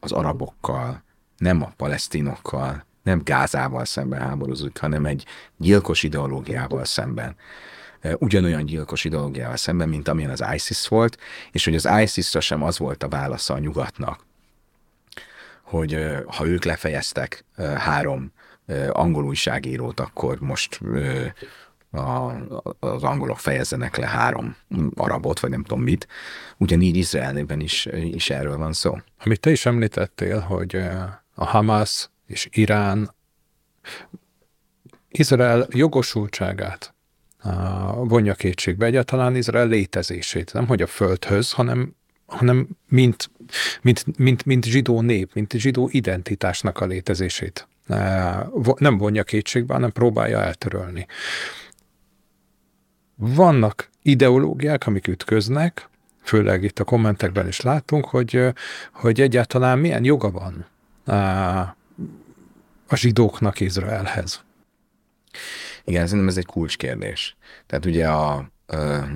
[0.00, 1.02] az arabokkal,
[1.38, 5.24] nem a palesztinokkal, nem Gázával szemben háborúzik, hanem egy
[5.56, 7.36] gyilkos ideológiával szemben.
[8.18, 11.18] Ugyanolyan gyilkos ideológiával szemben, mint amilyen az ISIS volt,
[11.52, 14.24] és hogy az ISIS-ra sem az volt a válasza a nyugatnak,
[15.62, 17.44] hogy ha ők lefejeztek
[17.76, 18.32] három
[18.90, 20.80] angol újságírót, akkor most
[21.90, 22.32] a,
[22.80, 24.56] az angolok fejezzenek le három
[24.94, 26.08] arabot, vagy nem tudom mit.
[26.56, 28.98] Ugyanígy Izraelben is, is erről van szó.
[29.24, 30.76] Amit te is említettél, hogy
[31.34, 33.14] a Hamas és Irán
[35.10, 36.94] Izrael jogosultságát
[37.94, 40.52] vonja kétségbe egyáltalán Izrael létezését.
[40.52, 41.94] Nem hogy a földhöz, hanem,
[42.26, 43.30] hanem mint,
[43.82, 47.68] mint, mint, mint zsidó nép, mint zsidó identitásnak a létezését.
[48.76, 51.06] Nem vonja kétségbe, hanem próbálja eltörölni.
[53.22, 55.88] Vannak ideológiák, amik ütköznek,
[56.22, 58.46] főleg itt a kommentekben is látunk, hogy,
[58.92, 60.66] hogy egyáltalán milyen joga van
[62.88, 64.44] a zsidóknak Izraelhez.
[65.84, 67.36] Igen, szerintem ez egy kulcskérdés.
[67.66, 69.06] Tehát ugye a, a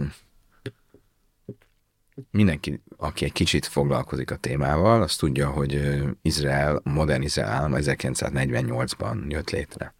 [2.31, 9.29] mindenki, aki egy kicsit foglalkozik a témával, az tudja, hogy Izrael, modern Izrael állam 1948-ban
[9.29, 9.95] jött létre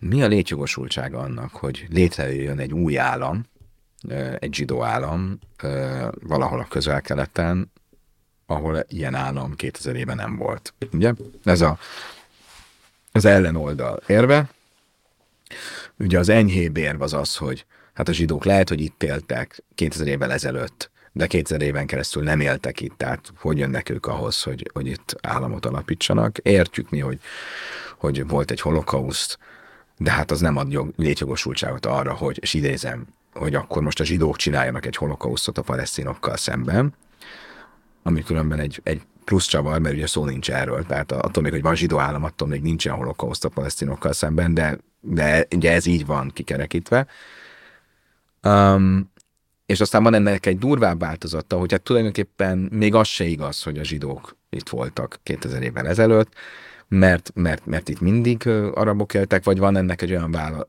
[0.00, 3.44] mi a létjogosultsága annak, hogy létrejöjjön egy új állam,
[4.38, 5.38] egy zsidó állam
[6.20, 7.72] valahol a közel-keleten,
[8.46, 10.74] ahol ilyen állam 2000 éve nem volt.
[10.92, 11.12] Ugye?
[11.44, 11.78] Ez a,
[13.12, 14.50] az ellenoldal érve.
[15.98, 20.06] Ugye az enyhébb érv az az, hogy hát a zsidók lehet, hogy itt éltek 2000
[20.06, 24.70] évvel ezelőtt, de 2000 éven keresztül nem éltek itt, tehát hogy jönnek ők ahhoz, hogy,
[24.72, 26.38] hogy itt államot alapítsanak.
[26.38, 27.20] Értjük mi, hogy,
[27.98, 29.38] hogy volt egy holokauszt,
[30.02, 34.04] de hát az nem ad jog, létjogosultságot arra, hogy, és idézem, hogy akkor most a
[34.04, 36.94] zsidók csináljanak egy holokausztot a palesztinokkal szemben,
[38.02, 41.62] ami különben egy, egy plusz csavar, mert ugye szó nincs erről, tehát attól még, hogy
[41.62, 46.06] van zsidó állam, attól még nincsen holokauszt a palesztinokkal szemben, de, de ugye ez így
[46.06, 47.06] van kikerekítve.
[48.42, 49.12] Um,
[49.66, 53.78] és aztán van ennek egy durvább változata, hogy hát tulajdonképpen még az se igaz, hogy
[53.78, 56.32] a zsidók itt voltak 2000 évvel ezelőtt,
[56.90, 60.68] mert, mert, mert itt mindig arabok éltek, vagy van ennek egy olyan vála,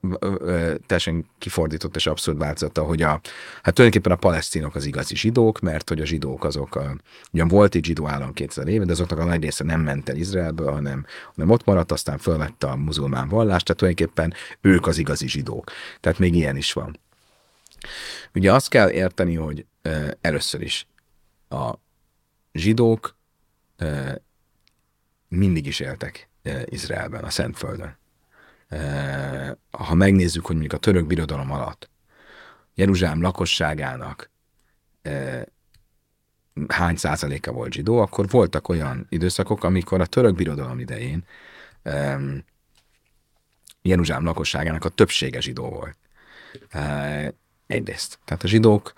[0.85, 3.21] teljesen kifordított és abszurd változata, hogy a,
[3.61, 6.95] hát tulajdonképpen a palesztinok az igazi zsidók, mert hogy a zsidók azok, a,
[7.33, 10.15] ugyan volt egy zsidó állam 2000 éve, de azoknak a nagy része nem ment el
[10.15, 11.05] Izraelbe, hanem,
[11.35, 15.71] hanem ott maradt, aztán fölvette a muzulmán vallást, tehát tulajdonképpen ők az igazi zsidók.
[15.99, 16.99] Tehát még ilyen is van.
[18.33, 19.65] Ugye azt kell érteni, hogy
[20.21, 20.87] először is
[21.49, 21.73] a
[22.53, 23.15] zsidók
[25.31, 26.29] mindig is éltek
[26.65, 27.97] Izraelben, a Szentföldön.
[29.71, 31.89] Ha megnézzük, hogy mondjuk a török birodalom alatt
[32.75, 34.29] Jeruzsálem lakosságának
[36.67, 41.23] hány százaléka volt zsidó, akkor voltak olyan időszakok, amikor a török birodalom idején
[43.81, 45.97] Jeruzsálem lakosságának a többsége zsidó volt.
[47.67, 48.19] Egyrészt.
[48.25, 48.93] Tehát a zsidók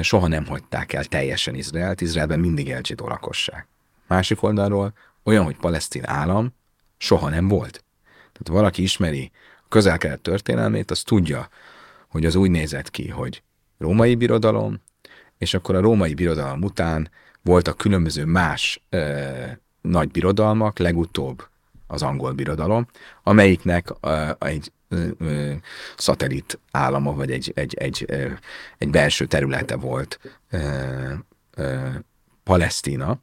[0.00, 3.66] soha nem hagyták el teljesen Izraelt, Izraelben mindig élt zsidó lakosság.
[4.06, 4.92] Másik oldalról
[5.26, 6.54] olyan, hogy palesztin állam
[6.98, 7.84] soha nem volt.
[8.04, 9.30] Tehát valaki ismeri
[9.64, 11.48] a közel-kelet történelmét, az tudja,
[12.08, 13.42] hogy az úgy nézett ki, hogy
[13.78, 14.80] római birodalom,
[15.38, 17.10] és akkor a római birodalom után
[17.42, 19.30] voltak különböző más ö,
[19.80, 21.48] nagy birodalmak, legutóbb
[21.86, 22.86] az angol birodalom,
[23.22, 25.52] amelyiknek ö, egy ö, ö,
[26.70, 28.30] állama, vagy egy, egy, egy, ö,
[28.78, 30.58] egy belső területe volt ö,
[31.54, 31.88] ö,
[32.44, 33.18] Palesztina,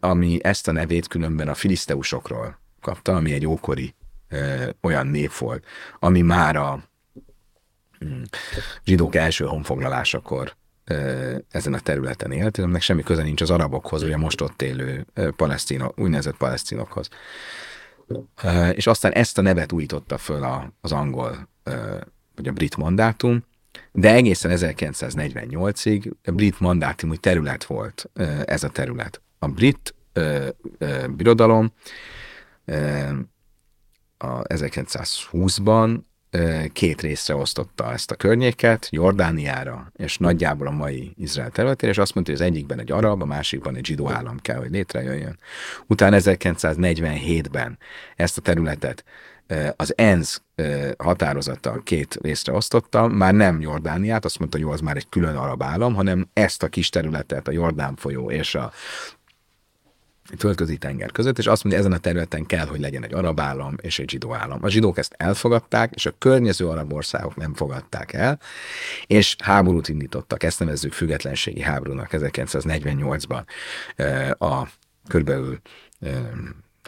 [0.00, 3.94] ami, ezt a nevét különben a filiszteusokról kapta, ami egy ókori
[4.28, 5.64] ö, olyan név volt,
[5.98, 6.82] ami már a
[8.04, 8.22] mm,
[8.84, 10.56] zsidók első honfoglalásakor
[11.50, 15.98] ezen a területen élt, aminek semmi köze nincs az arabokhoz, ugye most ott élő palesztinok,
[15.98, 17.08] úgynevezett palesztinokhoz.
[18.72, 21.48] És aztán ezt a nevet újította föl az angol,
[22.34, 23.44] vagy a brit mandátum,
[23.92, 28.10] de egészen 1948-ig a brit mandátumú terület volt
[28.44, 29.22] ez a terület.
[29.38, 29.94] A brit
[31.16, 31.72] birodalom
[34.18, 35.98] a 1920-ban
[36.72, 42.14] két részre osztotta ezt a környéket, Jordániára, és nagyjából a mai Izrael területére, és azt
[42.14, 45.38] mondta, hogy az egyikben egy arab, a másikban egy zsidó állam kell, hogy létrejöjjön.
[45.86, 47.78] Utána 1947-ben
[48.16, 49.04] ezt a területet
[49.76, 50.42] az ENSZ
[50.98, 55.36] határozata két részre osztotta, már nem Jordániát, azt mondta, hogy jó, az már egy külön
[55.36, 58.72] arab állam, hanem ezt a kis területet, a Jordán folyó és a
[60.38, 63.74] földközi tenger között, és azt mondja, ezen a területen kell, hogy legyen egy arab állam
[63.80, 64.58] és egy zsidó állam.
[64.62, 68.40] A zsidók ezt elfogadták, és a környező arab országok nem fogadták el,
[69.06, 73.44] és háborút indítottak, ezt nevezzük függetlenségi háborúnak 1948-ban
[74.38, 74.68] a
[75.08, 75.60] körülbelül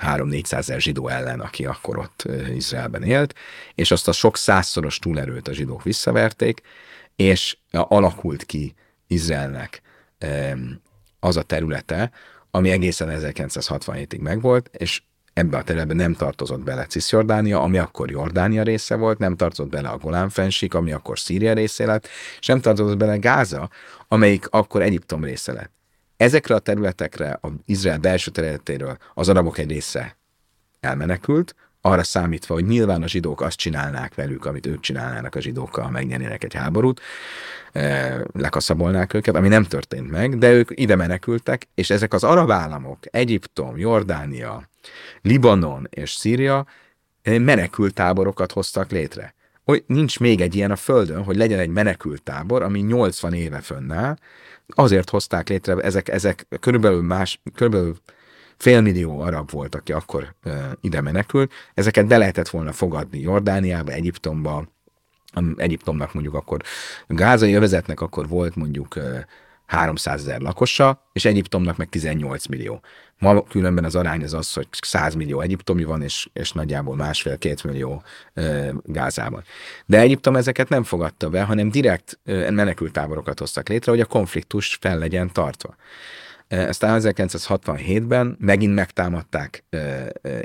[0.02, 3.34] 3-400 ezer zsidó ellen, aki akkor ott Izraelben élt,
[3.74, 6.60] és azt a sok százszoros túlerőt a zsidók visszaverték,
[7.16, 8.74] és alakult ki
[9.06, 9.82] Izraelnek
[11.20, 12.10] az a területe,
[12.50, 18.62] ami egészen 1967-ig megvolt, és ebbe a területbe nem tartozott bele Cisjordánia, ami akkor Jordánia
[18.62, 22.60] része volt, nem tartozott bele a Golán fensík, ami akkor Szíria része lett, és nem
[22.60, 23.70] tartozott bele Gáza,
[24.08, 25.74] amelyik akkor Egyiptom része lett.
[26.16, 30.16] Ezekre a területekre, az Izrael belső területéről az arabok egy része
[30.80, 35.90] elmenekült, arra számítva, hogy nyilván a zsidók azt csinálnák velük, amit ők csinálnának a zsidókkal,
[35.90, 37.00] megnyernének egy háborút,
[37.72, 42.50] eh, lekaszabolnák őket, ami nem történt meg, de ők ide menekültek, és ezek az arab
[42.50, 44.68] államok, Egyiptom, Jordánia,
[45.22, 46.66] Libanon és Szíria
[47.22, 49.34] eh, menekült táborokat hoztak létre.
[49.66, 53.60] Hogy nincs még egy ilyen a Földön, hogy legyen egy menekült tábor, ami 80 éve
[53.60, 54.16] fönnáll,
[54.66, 57.96] azért hozták létre, ezek, ezek körülbelül más, körülbelül
[58.56, 61.52] félmillió arab volt, aki akkor uh, ide menekült.
[61.74, 64.66] Ezeket be lehetett volna fogadni Jordániába, Egyiptomba,
[65.56, 66.60] Egyiptomnak mondjuk akkor
[67.06, 69.20] gázai övezetnek akkor volt mondjuk uh,
[69.66, 72.80] 300 ezer lakosa, és Egyiptomnak meg 18 millió.
[73.18, 77.64] Ma különben az arány az az, hogy 100 millió egyiptomi van, és, és nagyjából másfél-két
[77.64, 78.02] millió
[78.34, 79.42] e, Gázában.
[79.86, 84.78] De Egyiptom ezeket nem fogadta be, hanem direkt e, menekültáborokat hoztak létre, hogy a konfliktus
[84.80, 85.76] fel legyen tartva.
[86.48, 89.64] Aztán 1967-ben megint megtámadták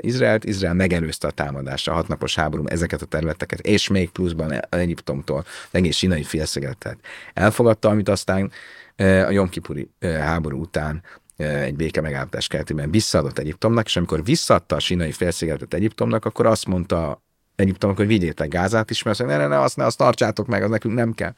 [0.00, 5.44] Izraelt, Izrael megelőzte a támadást, a hatnapos háború ezeket a területeket, és még pluszban Egyiptomtól
[5.70, 6.98] egész sinai félszigetet
[7.34, 8.50] elfogadta, amit aztán
[8.96, 11.02] a Jomkipuri háború után
[11.42, 16.66] egy béke megállapodás keretében visszaadott Egyiptomnak, és amikor visszaadta a sinai félszigetet Egyiptomnak, akkor azt
[16.66, 17.22] mondta
[17.56, 20.70] Egyiptomnak, hogy vigyétek Gázát is, mert ne, ne, ne, azt, ne, azt tartsátok meg, az
[20.70, 21.34] nekünk nem kell.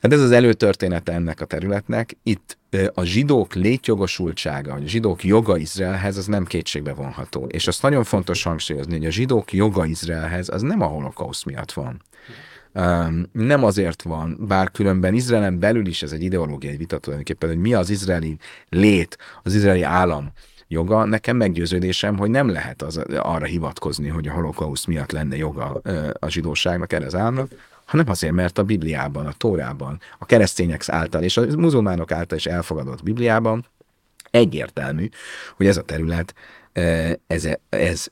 [0.00, 2.16] Hát ez az előtörténete ennek a területnek.
[2.22, 2.58] Itt
[2.94, 7.46] a zsidók létjogosultsága, a zsidók joga Izraelhez, az nem kétségbe vonható.
[7.46, 11.72] És azt nagyon fontos hangsúlyozni, hogy a zsidók joga Izraelhez az nem a holokauszt miatt
[11.72, 12.02] van.
[13.32, 17.74] Nem azért van, bár különben Izraelen belül is ez egy ideológiai vita tulajdonképpen, hogy mi
[17.74, 18.36] az izraeli
[18.68, 20.32] lét, az izraeli állam
[20.68, 25.80] joga, nekem meggyőződésem, hogy nem lehet az, arra hivatkozni, hogy a holokauszt miatt lenne joga
[26.12, 27.50] a zsidóságnak, erre az államnak,
[27.84, 32.46] hanem azért, mert a Bibliában, a Tórában, a keresztények által és a muzulmánok által is
[32.46, 33.66] elfogadott Bibliában
[34.30, 35.08] egyértelmű,
[35.56, 36.34] hogy ez a terület,
[37.26, 38.06] ez, ez,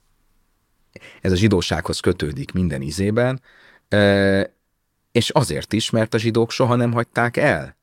[1.20, 3.40] ez a zsidósághoz kötődik minden izében,
[5.12, 7.76] és azért is, mert a zsidók soha nem hagyták el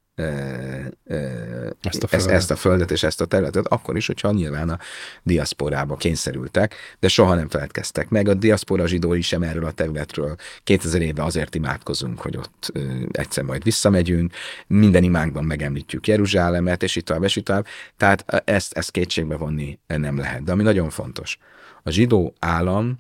[1.82, 2.30] Ezt a ezt, földet.
[2.30, 4.80] ezt a földet és ezt a területet, akkor is, hogyha nyilván a
[5.24, 8.28] diaszporába kényszerültek, de soha nem feledkeztek meg.
[8.28, 10.36] A diaszpora zsidói sem erről a területről.
[10.63, 14.34] 2000 éve azért imádkozunk, hogy ott ö, egyszer majd visszamegyünk,
[14.68, 17.65] minden imánkban megemlítjük Jeruzsálemet, és itt tovább, és itt tovább.
[17.98, 20.44] Tehát ezt, ezt kétségbe vonni nem lehet.
[20.44, 21.38] De ami nagyon fontos,
[21.84, 23.00] a zsidó állam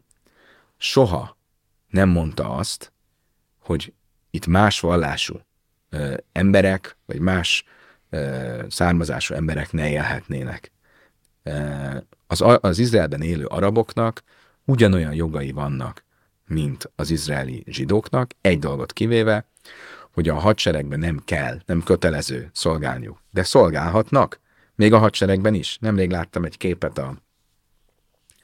[0.77, 1.37] soha
[1.89, 2.93] nem mondta azt,
[3.65, 3.93] hogy
[4.29, 5.39] itt más vallású
[5.89, 7.63] ö, emberek, vagy más
[8.09, 10.71] ö, származású emberek ne élhetnének.
[12.27, 14.23] Az, az Izraelben élő araboknak
[14.65, 16.05] ugyanolyan jogai vannak,
[16.47, 19.45] mint az izraeli zsidóknak, egy dolgot kivéve,
[20.13, 24.39] hogy a hadseregben nem kell, nem kötelező szolgálniuk, de szolgálhatnak,
[24.75, 25.77] még a hadseregben is.
[25.81, 27.15] Nemrég láttam egy képet a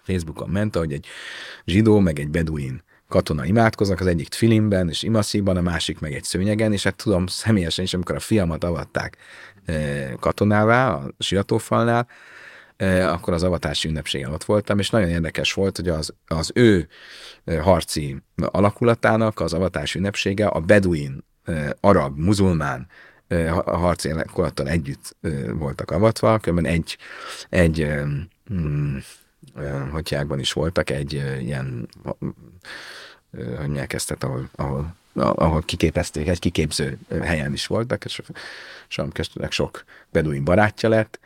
[0.01, 1.05] Facebookon ment, hogy egy
[1.65, 6.23] zsidó meg egy beduin katona imádkoznak, az egyik filimben és imasziban, a másik meg egy
[6.23, 9.17] szőnyegen, és hát tudom személyesen is, amikor a fiamat avatták
[10.19, 12.07] katonává a siratófalnál,
[12.77, 16.87] eh, akkor az avatási ünnepségen ott voltam, és nagyon érdekes volt, hogy az, az ő
[17.61, 21.23] harci alakulatának az avatási ünnepsége a beduin,
[21.79, 22.87] arab, muzulmán
[23.49, 25.15] ha- harci alakulattal együtt
[25.51, 26.97] voltak avatva, különben egy,
[27.49, 28.05] egy eh,
[28.53, 28.97] mm,
[29.55, 31.89] eh, hogyjákban is voltak, egy ilyen
[33.31, 38.21] tehát ahol, ahol, ahol kiképezték, egy kiképző helyen is voltak, és
[38.87, 41.19] Sam köztük sok beduin barátja lett,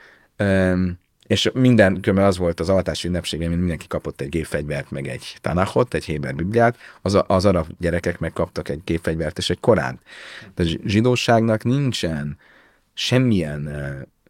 [1.27, 5.37] és minden, különben az volt az avatási ünnepségen, mint mindenki kapott egy gépfegyvert, meg egy
[5.41, 10.01] tanachot, egy héber bibliát, az, az arab gyerekek megkaptak egy gépfegyvert és egy koránt.
[10.55, 12.37] De a zsidóságnak nincsen
[12.93, 13.63] semmilyen,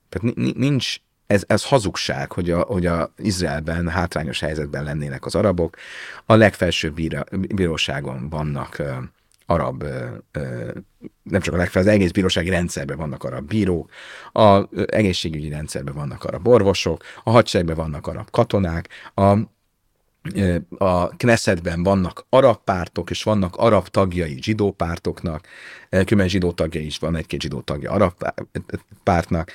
[0.10, 0.96] tehát ni- ni- nincs
[1.28, 5.76] ez, ez hazugság, hogy a, hogy a Izraelben hátrányos helyzetben lennének az arabok.
[6.26, 7.00] A legfelsőbb
[7.56, 8.92] bíróságon vannak ö,
[9.46, 9.84] arab,
[10.32, 10.72] ö,
[11.24, 13.90] nem csak a legfelsőbb, az egész bírósági rendszerben vannak arab bírók,
[14.32, 19.38] a ö, egészségügyi rendszerben vannak arab orvosok, a hadseregben vannak arab katonák, a
[20.78, 25.48] a Knessetben vannak arab pártok, és vannak arab tagjai zsidó pártoknak,
[25.90, 28.46] különben zsidó tagjai is van, egy-két zsidó tagja arab pá-
[29.04, 29.52] pártnak.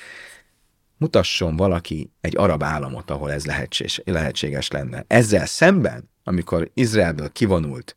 [1.01, 5.03] Mutasson valaki egy arab államot, ahol ez lehetséges, lehetséges lenne.
[5.07, 7.95] Ezzel szemben, amikor Izraelből kivonult,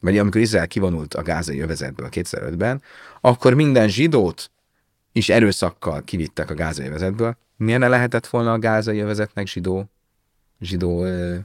[0.00, 2.82] vagy amikor Izrael kivonult a gázai övezetből 2005-ben,
[3.20, 4.50] akkor minden zsidót
[5.12, 7.36] is erőszakkal kivittek a gázai övezetből.
[7.56, 9.90] Ne lehetett volna a gázai övezetnek zsidó,
[10.60, 11.36] zsidó ö,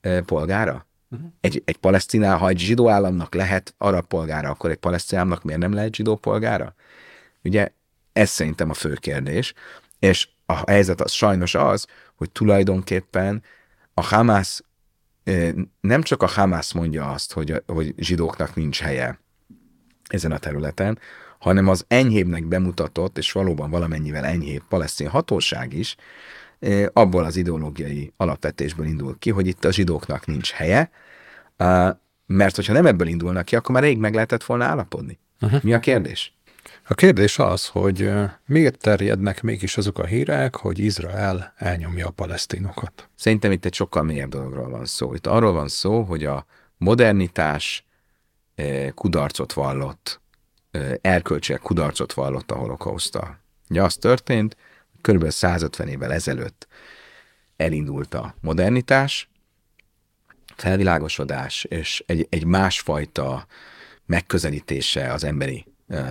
[0.00, 0.86] ö, polgára?
[1.40, 5.42] Egy, egy palesztin áll- ha egy zsidó államnak lehet arab polgára, akkor egy palesztin államnak
[5.42, 6.74] miért nem lehet zsidó polgára?
[7.42, 7.72] Ugye
[8.20, 9.54] ez szerintem a fő kérdés,
[9.98, 13.42] és a helyzet az sajnos az, hogy tulajdonképpen
[13.94, 14.64] a Hamász
[15.80, 19.18] nem csak a Hamász mondja azt, hogy, hogy zsidóknak nincs helye
[20.08, 20.98] ezen a területen,
[21.38, 25.96] hanem az enyhébbnek bemutatott, és valóban valamennyivel enyhébb palesztin hatóság is
[26.92, 30.90] abból az ideológiai alapvetésből indul ki, hogy itt a zsidóknak nincs helye,
[32.26, 35.18] mert hogyha nem ebből indulnak ki, akkor már rég meg lehetett volna állapodni.
[35.40, 35.62] Uh-huh.
[35.62, 36.34] Mi a kérdés?
[36.86, 38.10] A kérdés az, hogy
[38.46, 43.08] miért terjednek mégis azok a hírek, hogy Izrael elnyomja a palesztinokat.
[43.14, 45.14] Szerintem itt egy sokkal mélyebb dologról van szó.
[45.14, 46.46] Itt arról van szó, hogy a
[46.76, 47.84] modernitás
[48.94, 50.20] kudarcot vallott,
[51.00, 53.38] erkölcsileg kudarcot vallott a holokausztal.
[53.68, 54.56] Ugye az történt,
[55.00, 55.30] kb.
[55.30, 56.66] 150 évvel ezelőtt
[57.56, 59.28] elindult a modernitás,
[60.56, 63.46] felvilágosodás és egy, egy másfajta
[64.06, 65.64] megközelítése az emberi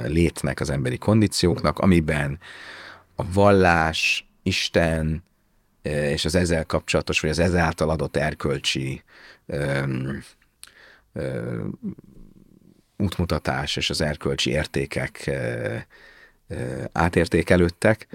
[0.05, 2.39] létnek, az emberi kondícióknak, amiben
[3.15, 5.23] a vallás, Isten
[5.81, 9.03] és az ezzel kapcsolatos, vagy az ezáltal adott erkölcsi
[9.45, 10.23] öm,
[11.13, 11.63] ö,
[12.97, 15.75] útmutatás és az erkölcsi értékek ö,
[16.47, 18.07] ö, átértékelődtek.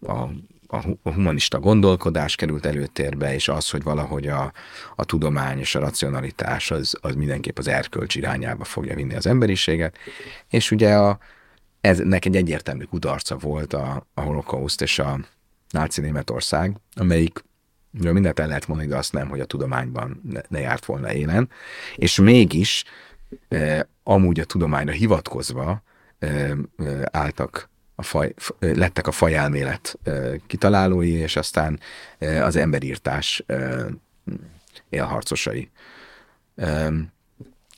[0.00, 0.28] A,
[0.70, 4.52] a hu- a humanista gondolkodás került előtérbe, és az, hogy valahogy a,
[4.96, 9.96] a tudomány és a racionalitás az, az mindenképp az erkölcs irányába fogja vinni az emberiséget.
[10.48, 11.18] És ugye a,
[11.80, 15.18] eznek egy egyértelmű kudarca volt a, a holokauszt és a
[15.70, 17.46] náci Németország, amelyik
[18.00, 21.12] Ről mindent el lehet mondani, de azt nem, hogy a tudományban ne, ne járt volna
[21.12, 21.50] élen.
[21.96, 22.84] És mégis
[23.48, 25.82] eh, amúgy a tudományra hivatkozva
[26.18, 29.98] eh, eh, álltak a faj, lettek a fajelmélet
[30.46, 31.80] kitalálói, és aztán
[32.18, 33.44] az emberírtás
[34.88, 35.70] élharcosai.
[36.54, 36.88] Eh,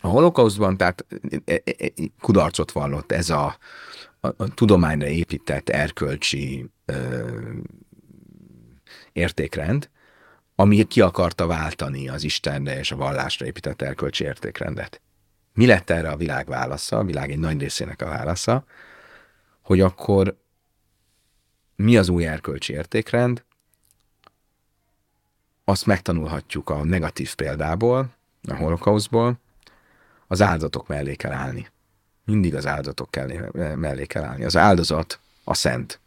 [0.00, 1.88] a holokauszban tehát eh, eh, eh,
[2.20, 3.56] kudarcot vallott ez a,
[4.20, 7.24] a, a tudományra épített erkölcsi eh,
[9.12, 9.90] értékrend,
[10.54, 15.00] ami ki akarta váltani az Istenre és a vallásra épített erkölcsi értékrendet.
[15.54, 18.64] Mi lett erre a világ válasza, a világ egy nagy részének a válasza,
[19.70, 20.36] hogy akkor
[21.76, 23.44] mi az új erkölcsi értékrend,
[25.64, 28.14] azt megtanulhatjuk a negatív példából,
[28.48, 29.38] a holokauszból,
[30.26, 31.68] az áldozatok mellé kell állni.
[32.24, 33.08] Mindig az áldozatok
[33.74, 34.44] mellé kell állni.
[34.44, 36.00] Az áldozat a szent.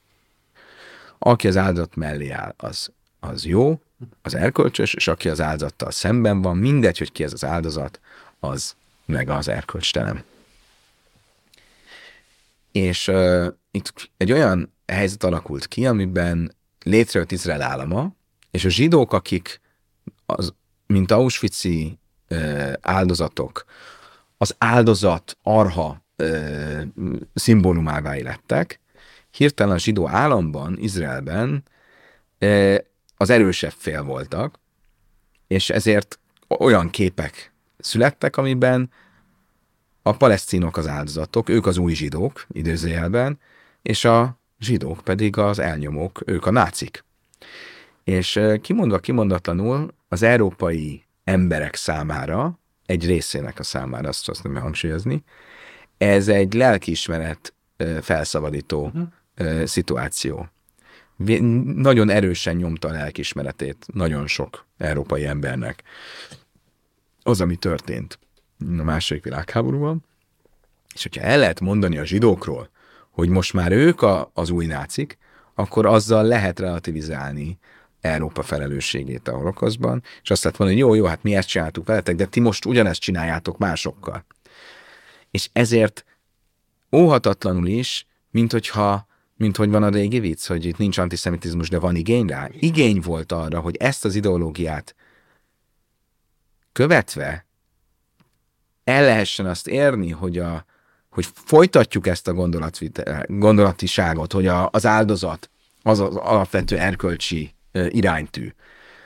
[1.18, 3.82] Aki az áldozat mellé áll, az, az jó,
[4.22, 8.00] az erkölcsös, és aki az áldozattal szemben van, mindegy, hogy ki ez az áldozat,
[8.40, 10.24] az meg az erkölcstelen.
[12.74, 18.16] És uh, itt egy olyan helyzet alakult ki, amiben létrejött Izrael állama,
[18.52, 19.62] és a zsidók, akik
[20.26, 20.54] az,
[20.88, 22.00] mint Auschwitz-i
[22.30, 23.66] uh, áldozatok,
[24.38, 26.82] az áldozat arha uh,
[27.34, 28.80] szimbólumává lettek,
[29.32, 31.64] hirtelen a zsidó államban, Izraelben
[32.40, 32.76] uh,
[33.18, 34.60] az erősebb fél voltak,
[35.48, 38.92] és ezért olyan képek születtek, amiben
[40.04, 43.40] a palesztinok az áldozatok, ők az új zsidók, időzőjelben,
[43.82, 47.04] és a zsidók pedig az elnyomók, ők a nácik.
[48.04, 55.24] És kimondva kimondatlanul az európai emberek számára, egy részének a számára, azt azt nem hangsúlyozni,
[55.98, 57.54] ez egy lelkiismeret
[58.02, 59.64] felszabadító uh-huh.
[59.66, 60.48] szituáció.
[61.76, 65.84] Nagyon erősen nyomta a lelkiismeretét nagyon sok európai embernek.
[67.24, 68.20] Az, ami történt
[68.80, 70.04] a második világháborúban,
[70.94, 72.70] és hogyha el lehet mondani a zsidókról,
[73.12, 75.18] hogy most már ők a, az új nácik,
[75.54, 77.60] akkor azzal lehet relativizálni
[78.02, 81.86] Európa felelősségét a holokozban, és azt lehet mondani, hogy jó, jó, hát mi ezt csináltuk
[81.86, 84.26] veletek, de ti most ugyanezt csináljátok másokkal.
[85.32, 86.06] És ezért
[86.92, 89.08] óhatatlanul is, mint hogyha
[89.38, 92.50] mint hogy van a régi vicc, hogy itt nincs antiszemitizmus, de van igény rá.
[92.60, 94.96] Igény volt arra, hogy ezt az ideológiát
[96.72, 97.46] követve
[98.84, 100.66] el lehessen azt érni, hogy, a,
[101.10, 102.34] hogy folytatjuk ezt a
[103.28, 105.50] gondolatiságot, hogy a, az áldozat
[105.84, 108.54] az az alapvető erkölcsi iránytű,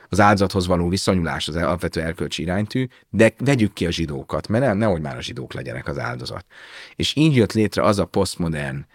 [0.09, 4.73] az áldozathoz való viszonyulás az alapvető erkölcsi iránytű, de vegyük ki a zsidókat, mert ne,
[4.73, 6.45] nehogy már a zsidók legyenek az áldozat.
[6.95, 8.85] És így jött létre az a posztmodern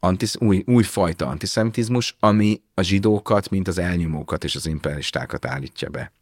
[0.00, 6.12] antisz, új, újfajta antiszemitizmus, ami a zsidókat, mint az elnyomókat és az imperialistákat állítja be.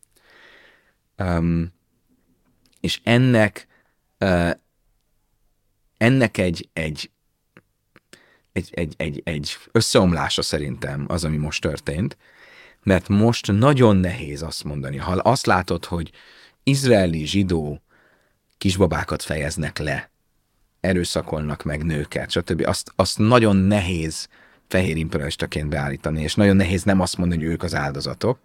[1.18, 1.72] Um,
[2.80, 3.66] és ennek
[5.98, 7.10] ennek egy, egy,
[8.52, 12.16] egy, egy, egy, egy összeomlása szerintem az, ami most történt,
[12.82, 14.96] mert most nagyon nehéz azt mondani.
[14.96, 16.10] Ha azt látod, hogy
[16.62, 17.82] izraeli zsidó
[18.58, 20.10] kisbabákat fejeznek le,
[20.80, 22.62] erőszakolnak meg nőket, stb.
[22.66, 24.28] Azt, azt nagyon nehéz
[24.68, 28.38] fehér imperialistaként beállítani, és nagyon nehéz nem azt mondani, hogy ők az áldozatok.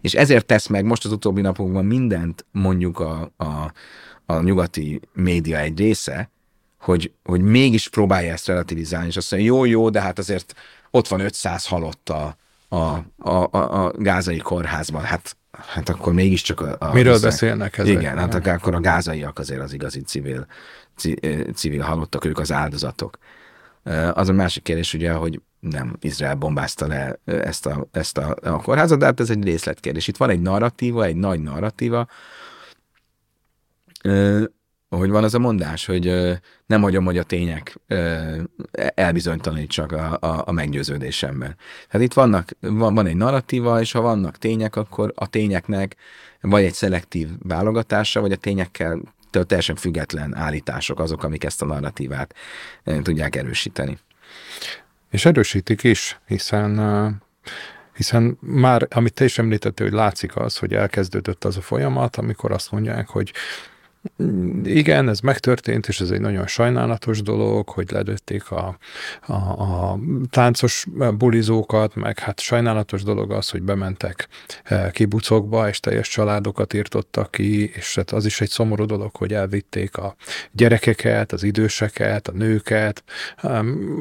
[0.00, 3.72] És ezért tesz meg most az utóbbi napokban mindent mondjuk a, a,
[4.26, 6.30] a nyugati média egy része,
[6.78, 10.54] hogy, hogy mégis próbálja ezt relativizálni, és azt mondja, jó, jó, de hát azért
[10.90, 12.36] ott van 500 halott a,
[12.68, 12.76] a,
[13.18, 16.76] a, a, a gázai kórházban, hát, hát akkor mégiscsak a...
[16.78, 17.26] a Miről össze...
[17.26, 17.92] beszélnek ezek?
[17.92, 20.46] Igen, hát akkor a gázaiak azért az igazi civil,
[21.54, 23.18] civil halottak, ők az áldozatok.
[24.12, 25.40] Az a másik kérdés ugye, hogy
[25.70, 30.08] nem Izrael bombázta le ezt a, ezt a, a kórházat, de hát ez egy részletkérdés.
[30.08, 32.06] Itt van egy narratíva, egy nagy narratíva,
[34.88, 36.04] hogy van az a mondás, hogy
[36.66, 37.80] nem hagyom, hogy a tények
[38.94, 41.56] elbizonytalanítsak a, a, a meggyőződésemben.
[41.90, 45.96] Tehát itt vannak, van, van egy narratíva, és ha vannak tények, akkor a tényeknek
[46.40, 49.00] vagy egy szelektív válogatása, vagy a tényekkel
[49.30, 52.34] teljesen független állítások azok, amik ezt a narratívát
[53.02, 53.98] tudják erősíteni.
[55.14, 56.80] És erősítik is, hiszen
[57.96, 62.52] hiszen már, amit te is említettél, hogy látszik az, hogy elkezdődött az a folyamat, amikor
[62.52, 63.32] azt mondják, hogy
[64.64, 68.78] igen, ez megtörtént, és ez egy nagyon sajnálatos dolog, hogy ledötték a,
[69.26, 69.98] a, a
[70.30, 70.86] táncos
[71.18, 74.28] bulizókat, meg hát sajnálatos dolog az, hogy bementek
[74.62, 79.32] eh, kibucokba, és teljes családokat írtottak ki, és hát az is egy szomorú dolog, hogy
[79.32, 80.14] elvitték a
[80.52, 83.04] gyerekeket, az időseket, a nőket,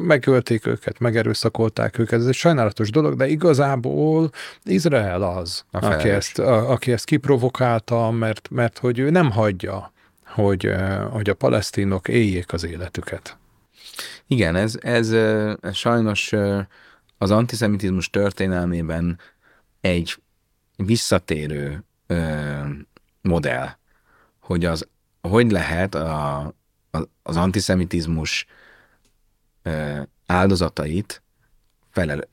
[0.08, 4.30] megölték őket, megerőszakolták őket, ez egy sajnálatos dolog, de igazából
[4.64, 9.93] Izrael az, aki ezt, a, aki ezt kiprovokálta, mert, mert hogy ő nem hagyja
[10.34, 10.72] hogy,
[11.12, 13.38] hogy a palesztinok éljék az életüket.
[14.28, 15.12] Igen, ez, ez,
[15.62, 16.34] ez sajnos
[17.18, 19.20] az antiszemitizmus történelmében
[19.82, 20.22] egy
[20.76, 21.84] visszatérő
[23.22, 23.70] modell,
[24.40, 24.88] hogy az
[25.30, 26.38] hogy lehet a,
[26.92, 28.46] a, az antiszemitizmus
[30.26, 31.24] áldozatait
[31.90, 32.28] felel,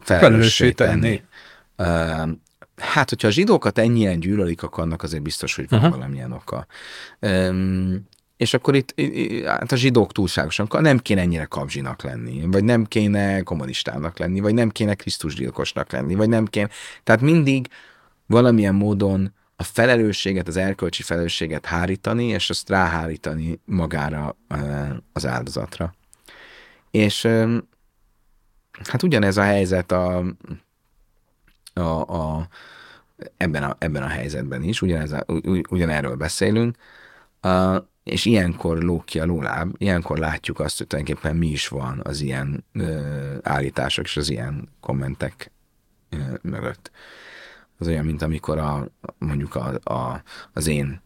[0.00, 1.22] felelőssé tenni.
[2.76, 5.94] Hát, hogyha a zsidókat ennyien gyűlölik, akkor annak azért biztos, hogy van uh-huh.
[5.94, 6.66] valamilyen oka.
[7.20, 8.94] Um, és akkor itt
[9.46, 14.54] hát a zsidók túlságosan, nem kéne ennyire kapzsinak lenni, vagy nem kéne kommunistának lenni, vagy
[14.54, 16.68] nem kéne Krisztusgyilkosnak lenni, vagy nem kéne.
[17.02, 17.68] Tehát mindig
[18.26, 24.36] valamilyen módon a felelősséget, az erkölcsi felelősséget hárítani, és azt ráhárítani magára
[25.12, 25.94] az áldozatra.
[26.90, 27.24] És
[28.88, 30.24] hát ugyanez a helyzet a,
[31.72, 32.48] a, a
[33.36, 35.24] ebben, a, ebben a helyzetben is, ugyanez a,
[35.70, 36.76] ugyanerről beszélünk,
[37.40, 42.00] a, és ilyenkor lók ki a lóláb, ilyenkor látjuk azt, hogy tulajdonképpen mi is van
[42.04, 43.00] az ilyen ö,
[43.42, 45.50] állítások és az ilyen kommentek
[46.08, 46.90] ö, mögött.
[47.78, 51.00] Az olyan, mint amikor a, mondjuk a, a, az én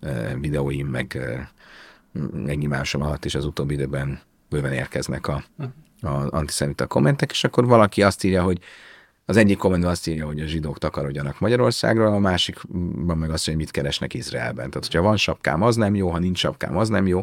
[0.00, 1.18] ö, videóim, meg
[2.32, 5.44] megnyimásom alatt is az utóbbi időben bőven érkeznek a,
[6.00, 8.58] a antiszemita kommentek, és akkor valaki azt írja, hogy
[9.28, 13.56] az egyik kommentben azt írja, hogy a zsidók takarodjanak Magyarországra, a másikban meg azt, hogy
[13.56, 14.70] mit keresnek Izraelben.
[14.70, 17.22] Tehát, hogyha van sapkám, az nem jó, ha nincs sapkám, az nem jó.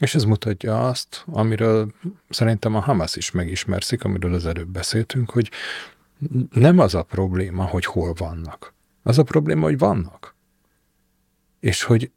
[0.00, 1.92] És ez mutatja azt, amiről
[2.28, 5.50] szerintem a Hamas is megismerszik, amiről az előbb beszéltünk, hogy
[6.50, 8.74] nem az a probléma, hogy hol vannak.
[9.02, 10.34] Az a probléma, hogy vannak.
[11.60, 12.10] És hogy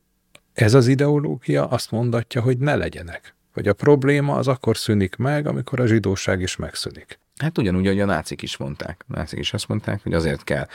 [0.54, 3.36] ez az ideológia azt mondatja, hogy ne legyenek.
[3.54, 7.20] Hogy a probléma az akkor szűnik meg, amikor a zsidóság is megszűnik.
[7.38, 9.06] Hát ugyanúgy, hogy a nácik is mondták.
[9.08, 10.68] A nácik is azt mondták, hogy azért kell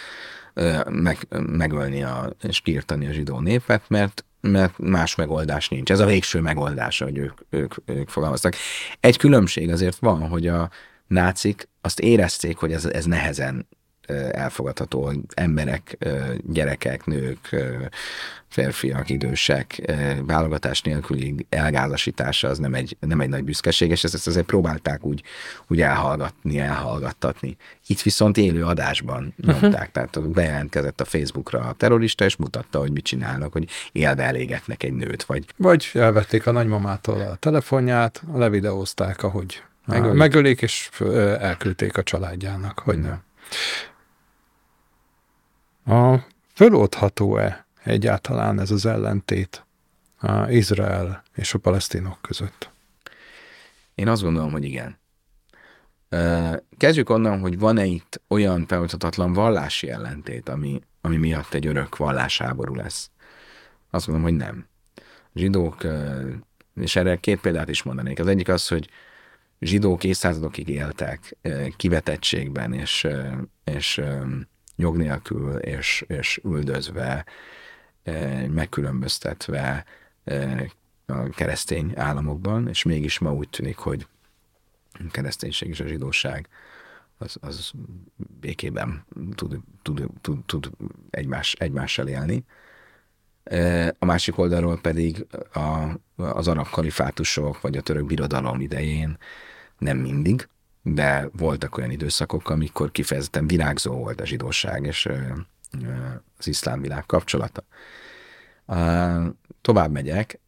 [0.88, 5.90] meg, megölni a, és kiirtani a zsidó népet, mert mert más megoldás nincs.
[5.90, 8.54] Ez a végső megoldás, hogy ők, ők, ők fogalmaztak.
[9.00, 10.70] Egy különbség azért van, hogy a
[11.06, 13.68] nácik azt érezték, hogy ez, ez nehezen
[14.30, 15.98] elfogadható emberek,
[16.46, 17.56] gyerekek, nők,
[18.48, 19.92] férfiak, idősek
[20.26, 25.04] válogatás nélküli elgázasítása az nem egy, nem egy nagy büszkeség, és ezt, ezt azért próbálták
[25.04, 25.22] úgy,
[25.68, 27.56] úgy elhallgatni, elhallgattatni.
[27.86, 29.60] Itt viszont élő adásban uh-huh.
[29.60, 34.82] nyomták, tehát bejelentkezett a Facebookra a terrorista, és mutatta, hogy mit csinálnak, hogy élve elégetnek
[34.82, 35.44] egy nőt, vagy...
[35.56, 39.62] Vagy elvették a nagymamától a telefonját, levideózták, ahogy
[40.12, 40.90] megölik, és
[41.38, 43.24] elküldték a családjának, hogy nem.
[45.86, 46.18] A
[46.54, 49.66] föloldható-e egyáltalán ez az ellentét
[50.18, 52.70] a Izrael és a palesztinok között?
[53.94, 54.98] Én azt gondolom, hogy igen.
[56.76, 62.74] Kezdjük onnan, hogy van-e itt olyan feloldhatatlan vallási ellentét, ami, ami miatt egy örök vallásháború
[62.74, 63.10] lesz.
[63.90, 64.66] Azt mondom, hogy nem.
[65.34, 65.86] Zsidók,
[66.74, 68.18] és erre két példát is mondanék.
[68.18, 68.88] Az egyik az, hogy
[69.60, 71.36] zsidók évszázadokig éltek
[71.76, 73.06] kivetettségben, és,
[73.64, 74.00] és
[74.76, 77.24] jog nélkül és, és üldözve,
[78.02, 79.84] e, megkülönböztetve
[80.24, 80.66] e,
[81.06, 84.06] a keresztény államokban, és mégis ma úgy tűnik, hogy
[84.92, 86.48] a kereszténység és a zsidóság
[87.18, 87.72] az, az
[88.40, 89.04] békében
[89.34, 90.70] tud, tud, tud, tud
[91.10, 92.44] egymás, egymással élni.
[93.44, 99.18] E, a másik oldalról pedig a, az arab kalifátusok vagy a török birodalom idején
[99.78, 100.48] nem mindig,
[100.88, 105.08] de voltak olyan időszakok, amikor kifejezetten virágzó volt a zsidóság és
[106.38, 107.64] az iszlám világ kapcsolata.
[109.60, 110.38] Tovább megyek,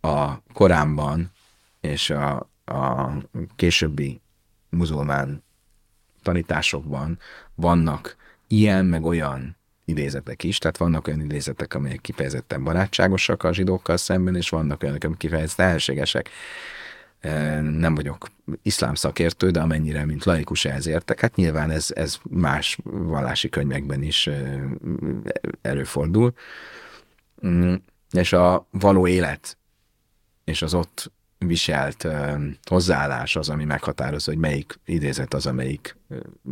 [0.00, 1.30] a Koránban
[1.80, 3.12] és a, a
[3.56, 4.20] későbbi
[4.68, 5.42] muzulmán
[6.22, 7.18] tanításokban
[7.54, 8.16] vannak
[8.46, 14.36] ilyen meg olyan idézetek is, tehát vannak olyan idézetek, amelyek kifejezetten barátságosak a zsidókkal szemben,
[14.36, 16.28] és vannak olyanok, amelyek kifejezetten elségesek
[17.60, 18.26] nem vagyok
[18.62, 24.02] iszlám szakértő, de amennyire, mint laikus ehhez értek, hát nyilván ez, ez más vallási könyvekben
[24.02, 24.30] is
[25.62, 26.34] előfordul.
[27.46, 27.74] Mm,
[28.10, 29.58] és a való élet
[30.44, 32.06] és az ott viselt
[32.68, 35.96] hozzáállás az, ami meghatározza, hogy melyik idézet az, amelyik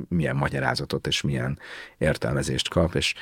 [0.08, 1.58] milyen magyarázatot és milyen
[1.98, 3.14] értelmezést kap, és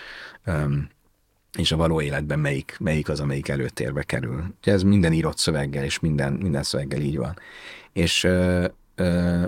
[1.57, 4.55] és a való életben melyik, melyik az, amelyik előtérbe kerül.
[4.61, 7.39] Ugye ez minden írott szöveggel, és minden, minden szöveggel így van.
[7.93, 9.45] És ö, ö,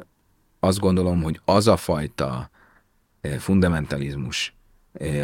[0.60, 2.50] azt gondolom, hogy az a fajta
[3.38, 4.54] fundamentalizmus,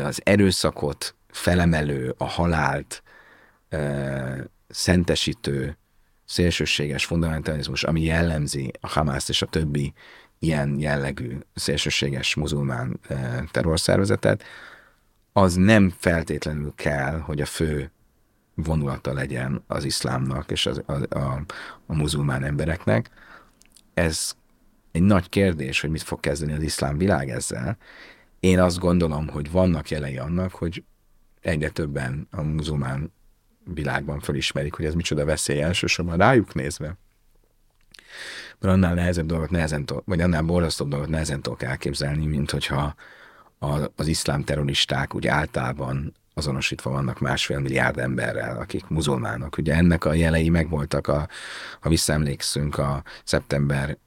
[0.05, 3.03] az erőszakot felemelő, a halált
[3.68, 3.78] ö,
[4.68, 5.78] szentesítő,
[6.24, 9.93] szélsőséges fundamentalizmus, ami jellemzi a Hamász és a többi
[10.39, 13.01] ilyen jellegű szélsőséges muzulmán
[13.51, 14.43] terrorszervezetet,
[15.37, 17.91] az nem feltétlenül kell, hogy a fő
[18.55, 21.45] vonulata legyen az iszlámnak és az, a, a,
[21.87, 23.11] a muzulmán embereknek.
[23.95, 24.35] Ez
[24.93, 27.76] egy nagy kérdés, hogy mit fog kezdeni az iszlám világ ezzel.
[28.41, 30.85] Én azt gondolom, hogy vannak jelei annak, hogy
[31.41, 33.12] egyre többen a muzulmán
[33.64, 36.97] világban felismerik, hogy ez micsoda veszély elsősorban rájuk nézve.
[38.59, 42.95] Mert annál nehezebb dolgot nehezen, vagy annál borzasztóbb dolgot nehezen tudok elképzelni, mint hogyha
[43.96, 49.58] az iszlám terroristák úgy általában azonosítva vannak másfél milliárd emberrel, akik muzulmánok.
[49.58, 51.28] Ugye ennek a jelei megvoltak, a,
[51.80, 53.98] ha visszaemlékszünk a szeptember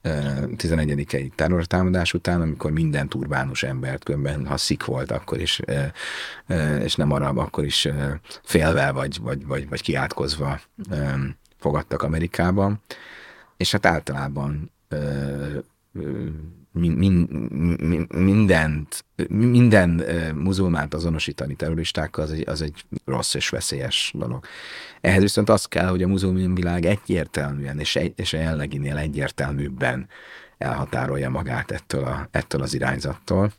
[0.56, 5.60] 11-i terrortámadás után, amikor minden turbánus embert, különben ha szik volt, akkor is,
[6.80, 7.88] és nem arab, akkor is
[8.42, 10.60] félve vagy, vagy, vagy, vagy kiátkozva
[11.58, 12.80] fogadtak Amerikában.
[13.56, 14.72] És hát általában
[18.08, 20.02] mindent, minden
[20.34, 24.44] muzulmánt azonosítani terroristákkal, az egy, az egy rossz és veszélyes dolog.
[25.00, 30.08] Ehhez viszont az kell, hogy a muzulmán világ egyértelműen és, egy, és a jelleginél egyértelműbben
[30.58, 33.52] elhatárolja magát ettől, a, ettől az irányzattól.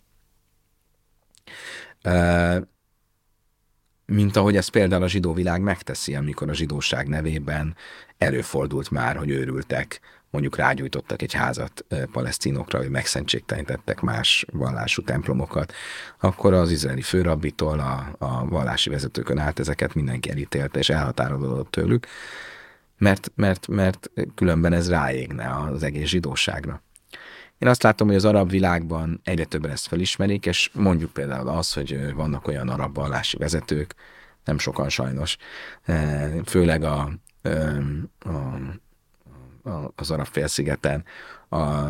[4.06, 7.76] Mint ahogy ezt például a zsidó világ megteszi, amikor a zsidóság nevében
[8.18, 10.00] előfordult már, hogy őrültek
[10.30, 15.74] mondjuk rágyújtottak egy házat palesztinokra, hogy megszentségtelenítettek más vallású templomokat,
[16.20, 22.08] akkor az izraeli főrabbitól a, a vallási vezetőkön át ezeket mindenki elítélte és elhatárolódott tőlük,
[22.98, 26.82] mert, mert, mert különben ez ráégne az egész zsidóságra.
[27.58, 31.74] Én azt látom, hogy az arab világban egyre többen ezt felismerik, és mondjuk például az,
[31.74, 33.96] hogy vannak olyan arab vallási vezetők,
[34.46, 35.38] nem sokan sajnos,
[36.46, 37.12] főleg a,
[38.20, 38.60] a
[39.96, 41.04] az arab félszigeten,
[41.50, 41.86] a,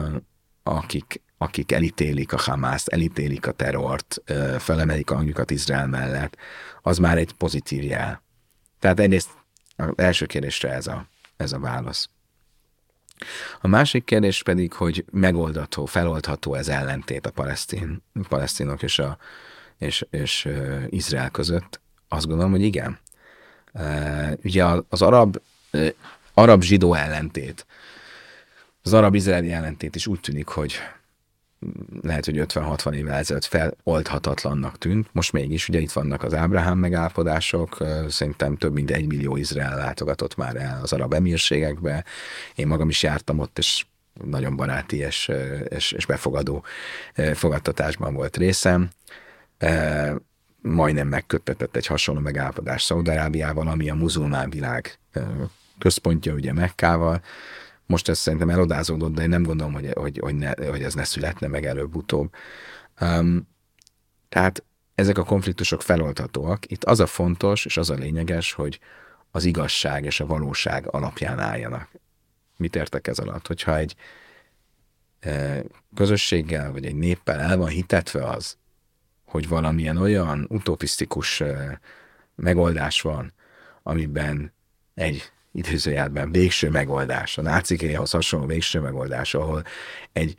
[0.64, 4.22] akik, akik elítélik a Hamászt, elítélik a terrort,
[4.58, 6.38] felemelik a hangjukat Izrael mellett,
[6.82, 8.22] az már egy pozitív jel.
[8.80, 9.30] Tehát egyrészt
[9.76, 11.06] az első kérdésre ez a,
[11.38, 12.10] ez a válasz.
[13.62, 19.18] A másik kérdés pedig, hogy megoldható, feloldható ez ellentét a palesztin, palesztinok és, a,
[19.78, 20.50] és, és
[20.90, 21.80] Izrael között.
[22.08, 23.00] Azt gondolom, hogy igen.
[24.44, 25.42] Ugye az arab
[26.34, 27.66] arab-zsidó ellentét,
[28.84, 30.80] az arab-izraeli ellentét is úgy tűnik, hogy
[32.02, 35.08] lehet, hogy 50-60 évvel ezelőtt feloldhatatlannak tűnt.
[35.12, 37.78] Most mégis, ugye itt vannak az Ábrahám megállapodások,
[38.08, 42.04] szerintem több mint egy millió Izrael látogatott már el az arab emírségekbe.
[42.56, 43.86] Én magam is jártam ott, és
[44.24, 45.32] nagyon baráti és,
[45.70, 46.64] és, és befogadó
[47.34, 48.90] fogadtatásban volt részem.
[50.62, 55.00] Majdnem megköttetett egy hasonló megállapodás Szaudarábiával, ami a muzulmán világ
[55.80, 57.22] központja ugye Mekkával.
[57.86, 61.04] Most ez szerintem elodázódott, de én nem gondolom, hogy, hogy, hogy, ne, hogy ez ne
[61.04, 62.34] születne meg előbb-utóbb.
[63.02, 63.48] Um,
[64.30, 64.64] tehát
[64.96, 66.72] ezek a konfliktusok feloldhatóak.
[66.72, 68.80] Itt az a fontos, és az a lényeges, hogy
[69.32, 71.90] az igazság és a valóság alapján álljanak.
[72.58, 73.48] Mit értek ez alatt?
[73.48, 73.96] Hogyha egy
[75.96, 78.58] közösséggel, vagy egy néppel el van hitetve az,
[79.26, 81.44] hogy valamilyen olyan utopisztikus
[82.36, 83.34] megoldás van,
[83.84, 84.54] amiben
[84.94, 89.64] egy idézőjelben végső megoldás, a nácikéhoz hasonló végső megoldás, ahol
[90.14, 90.36] egy,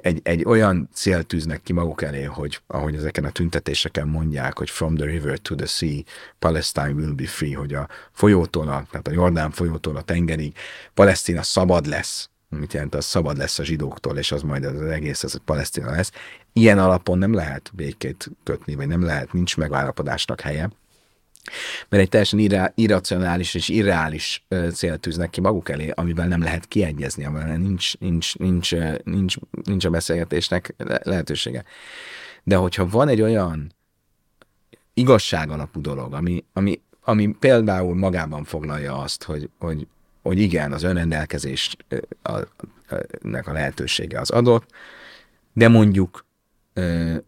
[0.00, 4.70] egy, egy olyan cél tűznek ki maguk elé, hogy ahogy ezeken a tüntetéseken mondják, hogy
[4.70, 6.00] from the river to the sea,
[6.38, 10.54] Palestine will be free, hogy a folyótól, a, tehát a Jordán folyótól a tengerig
[10.94, 15.22] Palesztina szabad lesz, mit jelent, az szabad lesz a zsidóktól, és az majd az egész,
[15.22, 16.10] az Palesztina lesz.
[16.52, 20.70] Ilyen alapon nem lehet békét kötni, vagy nem lehet, nincs megállapodásnak helye
[21.88, 26.68] mert egy teljesen irra, irracionális és irreális célt tűznek ki maguk elé, amivel nem lehet
[26.68, 28.74] kiegyezni, amivel nincs, nincs, nincs,
[29.04, 29.34] nincs,
[29.64, 31.64] nincs a beszélgetésnek lehetősége.
[32.42, 33.74] De hogyha van egy olyan
[34.94, 39.86] igazság alapú dolog, ami, ami, ami például magában foglalja azt, hogy, hogy,
[40.22, 41.76] hogy igen, az önrendelkezésnek
[43.46, 44.70] a lehetősége az adott,
[45.52, 46.26] de mondjuk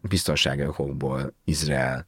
[0.01, 2.07] biztonsági okokból Izrael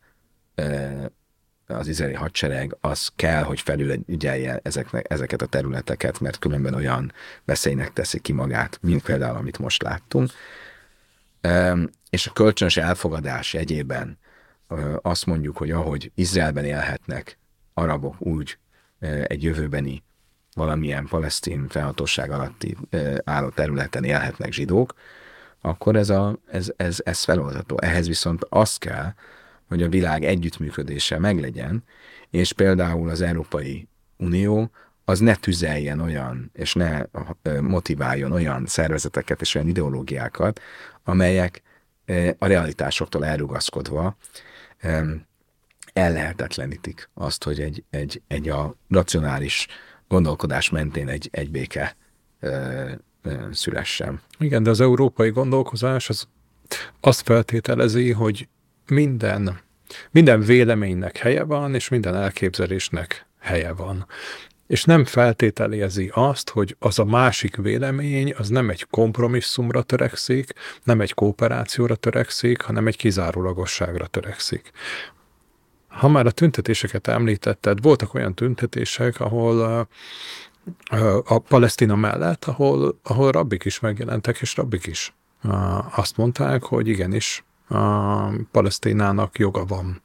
[1.68, 7.12] az izraeli hadsereg az kell, hogy felülügyelje ezeknek, ezeket a területeket, mert különben olyan
[7.46, 10.30] veszélynek teszi ki magát, mint például, amit most láttunk.
[12.10, 14.18] És a kölcsönös elfogadás egyében
[15.02, 17.38] azt mondjuk, hogy ahogy Izraelben élhetnek
[17.74, 18.58] arabok úgy
[19.24, 20.04] egy jövőbeni
[20.54, 22.78] valamilyen palesztin felhatóság alatti
[23.24, 24.94] álló területen élhetnek zsidók,
[25.62, 27.78] akkor ez, a, ez, ez, ez feloldható.
[27.82, 29.14] Ehhez viszont az kell,
[29.68, 31.84] hogy a világ együttműködése meglegyen,
[32.30, 33.88] és például az Európai
[34.18, 34.72] Unió
[35.06, 37.02] az ne tüzeljen olyan, és ne
[37.62, 40.60] motiváljon olyan szervezeteket és olyan ideológiákat,
[41.04, 41.62] amelyek
[42.38, 44.18] a realitásoktól elrugaszkodva
[45.94, 49.68] ellehetetlenítik azt, hogy egy, egy, egy a racionális
[50.08, 51.96] gondolkodás mentén egy, egy béke
[53.52, 54.22] szülessen.
[54.40, 56.28] Igen, de az európai gondolkozás az
[57.00, 58.48] azt feltételezi, hogy
[58.90, 59.60] minden,
[60.12, 64.06] minden véleménynek helye van, és minden elképzelésnek helye van.
[64.68, 71.02] És nem feltételezi azt, hogy az a másik vélemény, az nem egy kompromisszumra törekszik, nem
[71.02, 74.72] egy kooperációra törekszik, hanem egy kizárólagosságra törekszik.
[75.88, 79.88] ha már a tüntetéseket említetted, voltak olyan tüntetések, ahol
[81.26, 85.14] a Palesztina mellett, ahol, ahol rabbik is megjelentek, és rabbik is
[85.96, 90.02] azt mondták, hogy igenis a Palesztinának joga van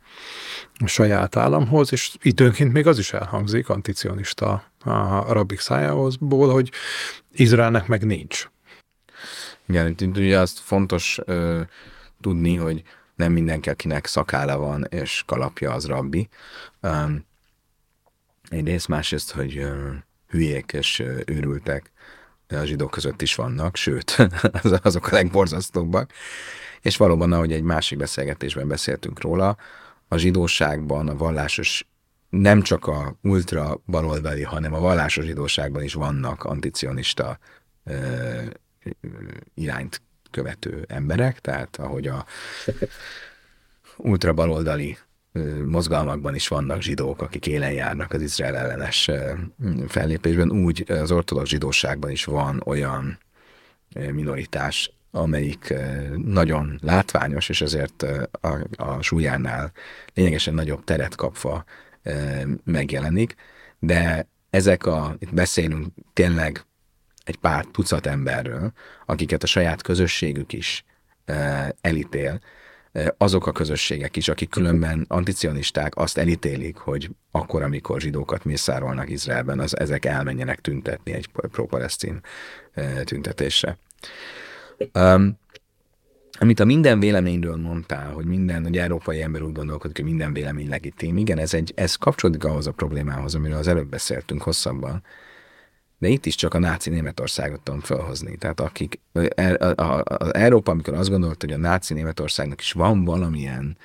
[0.75, 6.71] a saját államhoz, és időnként még az is elhangzik anticionista a rabbik szájából, hogy
[7.33, 8.51] Izraelnek meg nincs.
[9.67, 11.61] Igen, ugye azt fontos ö,
[12.21, 12.83] tudni, hogy
[13.15, 16.29] nem mindenki, akinek szakála van és kalapja, az rabbi.
[16.81, 17.25] Um,
[18.49, 19.91] egyrészt, másrészt, hogy ö,
[20.29, 21.93] hülyék és ö, őrültek
[22.59, 24.17] a zsidók között is vannak, sőt,
[24.83, 26.13] azok a legborzasztóbbak.
[26.81, 29.57] És valóban, ahogy egy másik beszélgetésben beszéltünk róla,
[30.09, 31.87] a zsidóságban a vallásos
[32.29, 37.39] nem csak a ultra baloldali, hanem a vallásos zsidóságban is vannak anticionista
[37.85, 38.43] ö,
[39.55, 42.27] irányt követő emberek, tehát ahogy a
[43.97, 44.99] ultra baloldali
[45.67, 49.11] mozgalmakban is vannak zsidók, akik élen járnak az Izrael ellenes
[49.89, 53.19] fellépésben, úgy az ortodox zsidóságban is van olyan
[53.95, 55.75] minoritás, amelyik
[56.17, 59.73] nagyon látványos, és ezért a, a súlyánál
[60.15, 61.65] lényegesen nagyobb teret kapva
[62.65, 63.35] megjelenik,
[63.79, 66.65] de ezek a, itt beszélünk tényleg
[67.25, 68.73] egy pár tucat emberről,
[69.07, 70.85] akiket a saját közösségük is
[71.81, 72.41] elítél,
[73.19, 79.59] azok a közösségek is, akik különben anticionisták, azt elítélik, hogy akkor, amikor zsidókat mészárolnak Izraelben,
[79.59, 82.21] az ezek elmenjenek tüntetni egy pro-palesztin
[83.05, 83.79] tüntetésre.
[84.95, 85.41] Um,
[86.39, 90.69] amit a minden véleményről mondtál, hogy minden, hogy európai ember úgy gondolkodik, hogy minden vélemény
[90.69, 91.17] legitim.
[91.17, 95.03] Igen, ez, egy, ez kapcsolódik ahhoz a problémához, amiről az előbb beszéltünk hosszabban,
[96.03, 98.37] de itt is csak a náci Németországot tudom felhozni.
[98.37, 99.01] Tehát akik,
[99.75, 103.77] az Európa, amikor azt gondolta, hogy a náci Németországnak is van valamilyen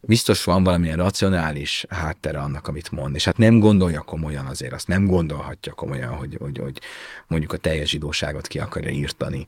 [0.00, 4.88] biztos van valamilyen racionális háttere annak, amit mond, és hát nem gondolja komolyan azért, azt
[4.88, 6.80] nem gondolhatja komolyan, hogy, hogy, hogy
[7.26, 9.46] mondjuk a teljes zsidóságot ki akarja írtani,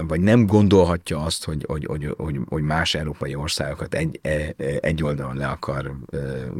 [0.00, 5.02] vagy nem gondolhatja azt, hogy, hogy, hogy, hogy, hogy más európai országokat egy, e, egy
[5.02, 5.94] oldalon le akar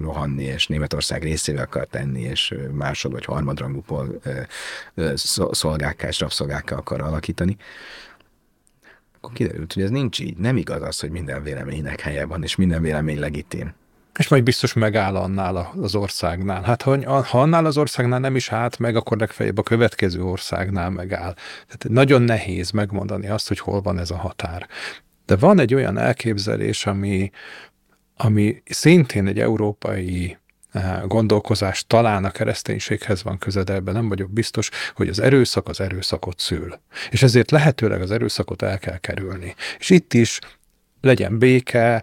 [0.01, 3.85] rohanni, és Németország részével akar tenni, és másod vagy harmadrangú
[5.51, 7.57] szolgákká és rabszolgákká akar alakítani
[9.29, 10.37] akkor kiderült, hogy ez nincs így.
[10.37, 13.75] Nem igaz az, hogy minden véleménynek helye van, és minden vélemény legitim.
[14.19, 16.63] És majd biztos megáll annál az országnál.
[16.63, 20.91] Hát ha, ha annál az országnál nem is állt meg, akkor legfeljebb a következő országnál
[20.91, 21.35] megáll.
[21.67, 24.67] Tehát nagyon nehéz megmondani azt, hogy hol van ez a határ.
[25.27, 27.31] De van egy olyan elképzelés, ami,
[28.17, 30.37] ami szintén egy európai
[31.07, 35.81] gondolkozás talán a kereszténységhez van köze, de ebben nem vagyok biztos, hogy az erőszak az
[35.81, 36.79] erőszakot szül.
[37.11, 39.55] És ezért lehetőleg az erőszakot el kell kerülni.
[39.79, 40.39] És itt is
[41.01, 42.03] legyen béke,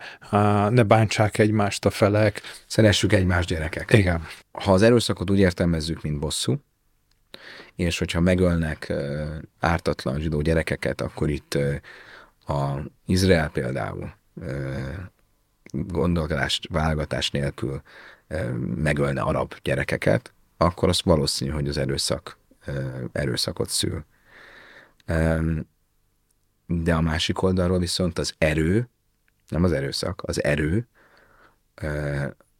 [0.69, 2.41] ne bántsák egymást a felek.
[2.67, 3.93] Szeressük egymást gyerekek.
[3.93, 4.25] Igen.
[4.51, 6.55] Ha az erőszakot úgy értelmezzük, mint bosszú,
[7.75, 8.93] és hogyha megölnek
[9.59, 11.57] ártatlan zsidó gyerekeket, akkor itt
[12.47, 14.13] a Izrael például
[15.71, 17.81] gondolkodás, válogatás nélkül
[18.75, 22.37] megölne arab gyerekeket, akkor az valószínű, hogy az erőszak
[23.11, 24.05] erőszakot szül.
[26.65, 28.89] De a másik oldalról viszont az erő,
[29.47, 30.87] nem az erőszak, az erő,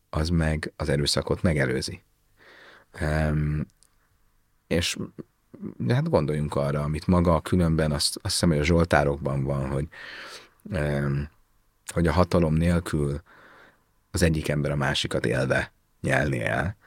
[0.10, 2.02] az meg az erőszakot megelőzi.
[4.68, 4.98] És
[5.88, 9.88] hát gondoljunk arra, amit maga különben azt, azt hiszem, hogy a Zsoltárokban van, hogy,
[11.94, 13.22] hogy a hatalom nélkül
[14.16, 16.78] az egyik ember a másikat élve nyelni el,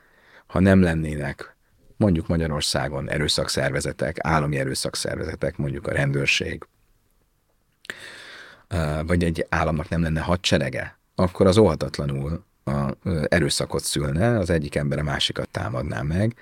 [0.47, 1.57] ha nem lennének
[1.97, 6.67] mondjuk Magyarországon erőszakszervezetek, állami erőszakszervezetek, mondjuk a rendőrség,
[9.07, 12.91] vagy egy államnak nem lenne hadserege, akkor az óhatatlanul a
[13.29, 16.35] erőszakot szülne, az egyik ember a másikat támadná meg,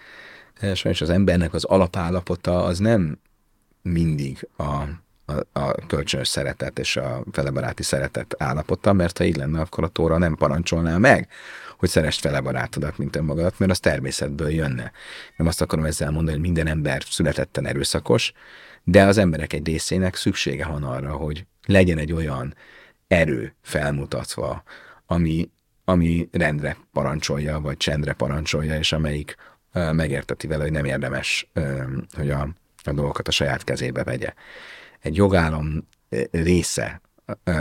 [0.61, 3.19] és az embernek az alapállapota az nem
[3.83, 4.83] mindig a
[5.27, 9.89] a, a kölcsönös szeretet és a felebaráti szeretet állapota, mert ha így lenne, akkor a
[9.89, 11.29] tóra nem parancsolná meg,
[11.79, 14.93] hogy szerest fele barátodat, mint önmagadat, mert az természetből jönne.
[15.37, 18.33] Nem azt akarom ezzel mondani, hogy minden ember születetten erőszakos,
[18.85, 22.55] de az emberek egy részének szüksége van arra, hogy legyen egy olyan
[23.09, 24.63] erő felmutatva,
[25.07, 25.51] ami,
[25.85, 29.37] ami rendre parancsolja, vagy csendre parancsolja, és amelyik
[29.73, 31.51] megérteti vele, hogy nem érdemes,
[32.17, 32.49] hogy a,
[32.85, 34.33] a dolgokat a saját kezébe vegye
[35.07, 35.89] egy jogállam
[36.31, 37.01] része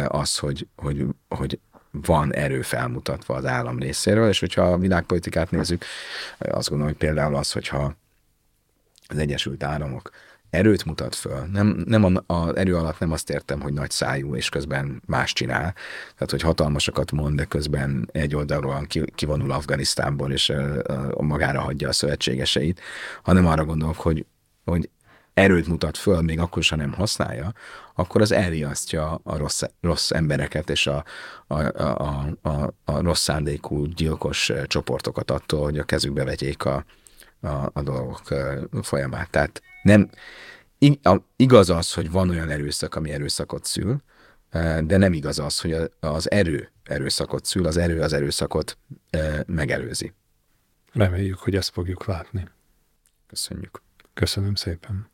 [0.07, 1.59] az, hogy, hogy, hogy
[1.91, 5.85] van erő felmutatva az állam részéről, és hogyha a világpolitikát nézzük,
[6.37, 7.95] azt gondolom, hogy például az, hogyha
[9.07, 10.11] az Egyesült Államok
[10.49, 11.45] erőt mutat föl.
[11.51, 15.73] Nem, nem az erő alatt nem azt értem, hogy nagy szájú, és közben más csinál.
[16.13, 20.53] Tehát, hogy hatalmasakat mond, de közben egy oldalról kivonul Afganisztánból, és
[21.17, 22.81] magára hagyja a szövetségeseit,
[23.23, 24.25] hanem arra gondolok, hogy,
[24.65, 24.89] hogy
[25.35, 27.53] erőt mutat föl, még akkor is, ha nem használja,
[27.95, 31.03] akkor az elriasztja a rossz, rossz embereket és a,
[31.47, 36.85] a, a, a, a rossz szándékú gyilkos csoportokat attól, hogy a kezükbe vegyék a,
[37.41, 38.21] a, a dolgok
[38.81, 39.29] folyamát.
[39.29, 40.09] Tehát nem,
[41.35, 44.01] igaz az, hogy van olyan erőszak, ami erőszakot szül,
[44.81, 48.77] de nem igaz az, hogy az erő erőszakot szül, az erő az erőszakot
[49.45, 50.13] megelőzi.
[50.93, 52.47] Reméljük, hogy ezt fogjuk látni.
[53.27, 53.81] Köszönjük.
[54.13, 55.13] Köszönöm szépen.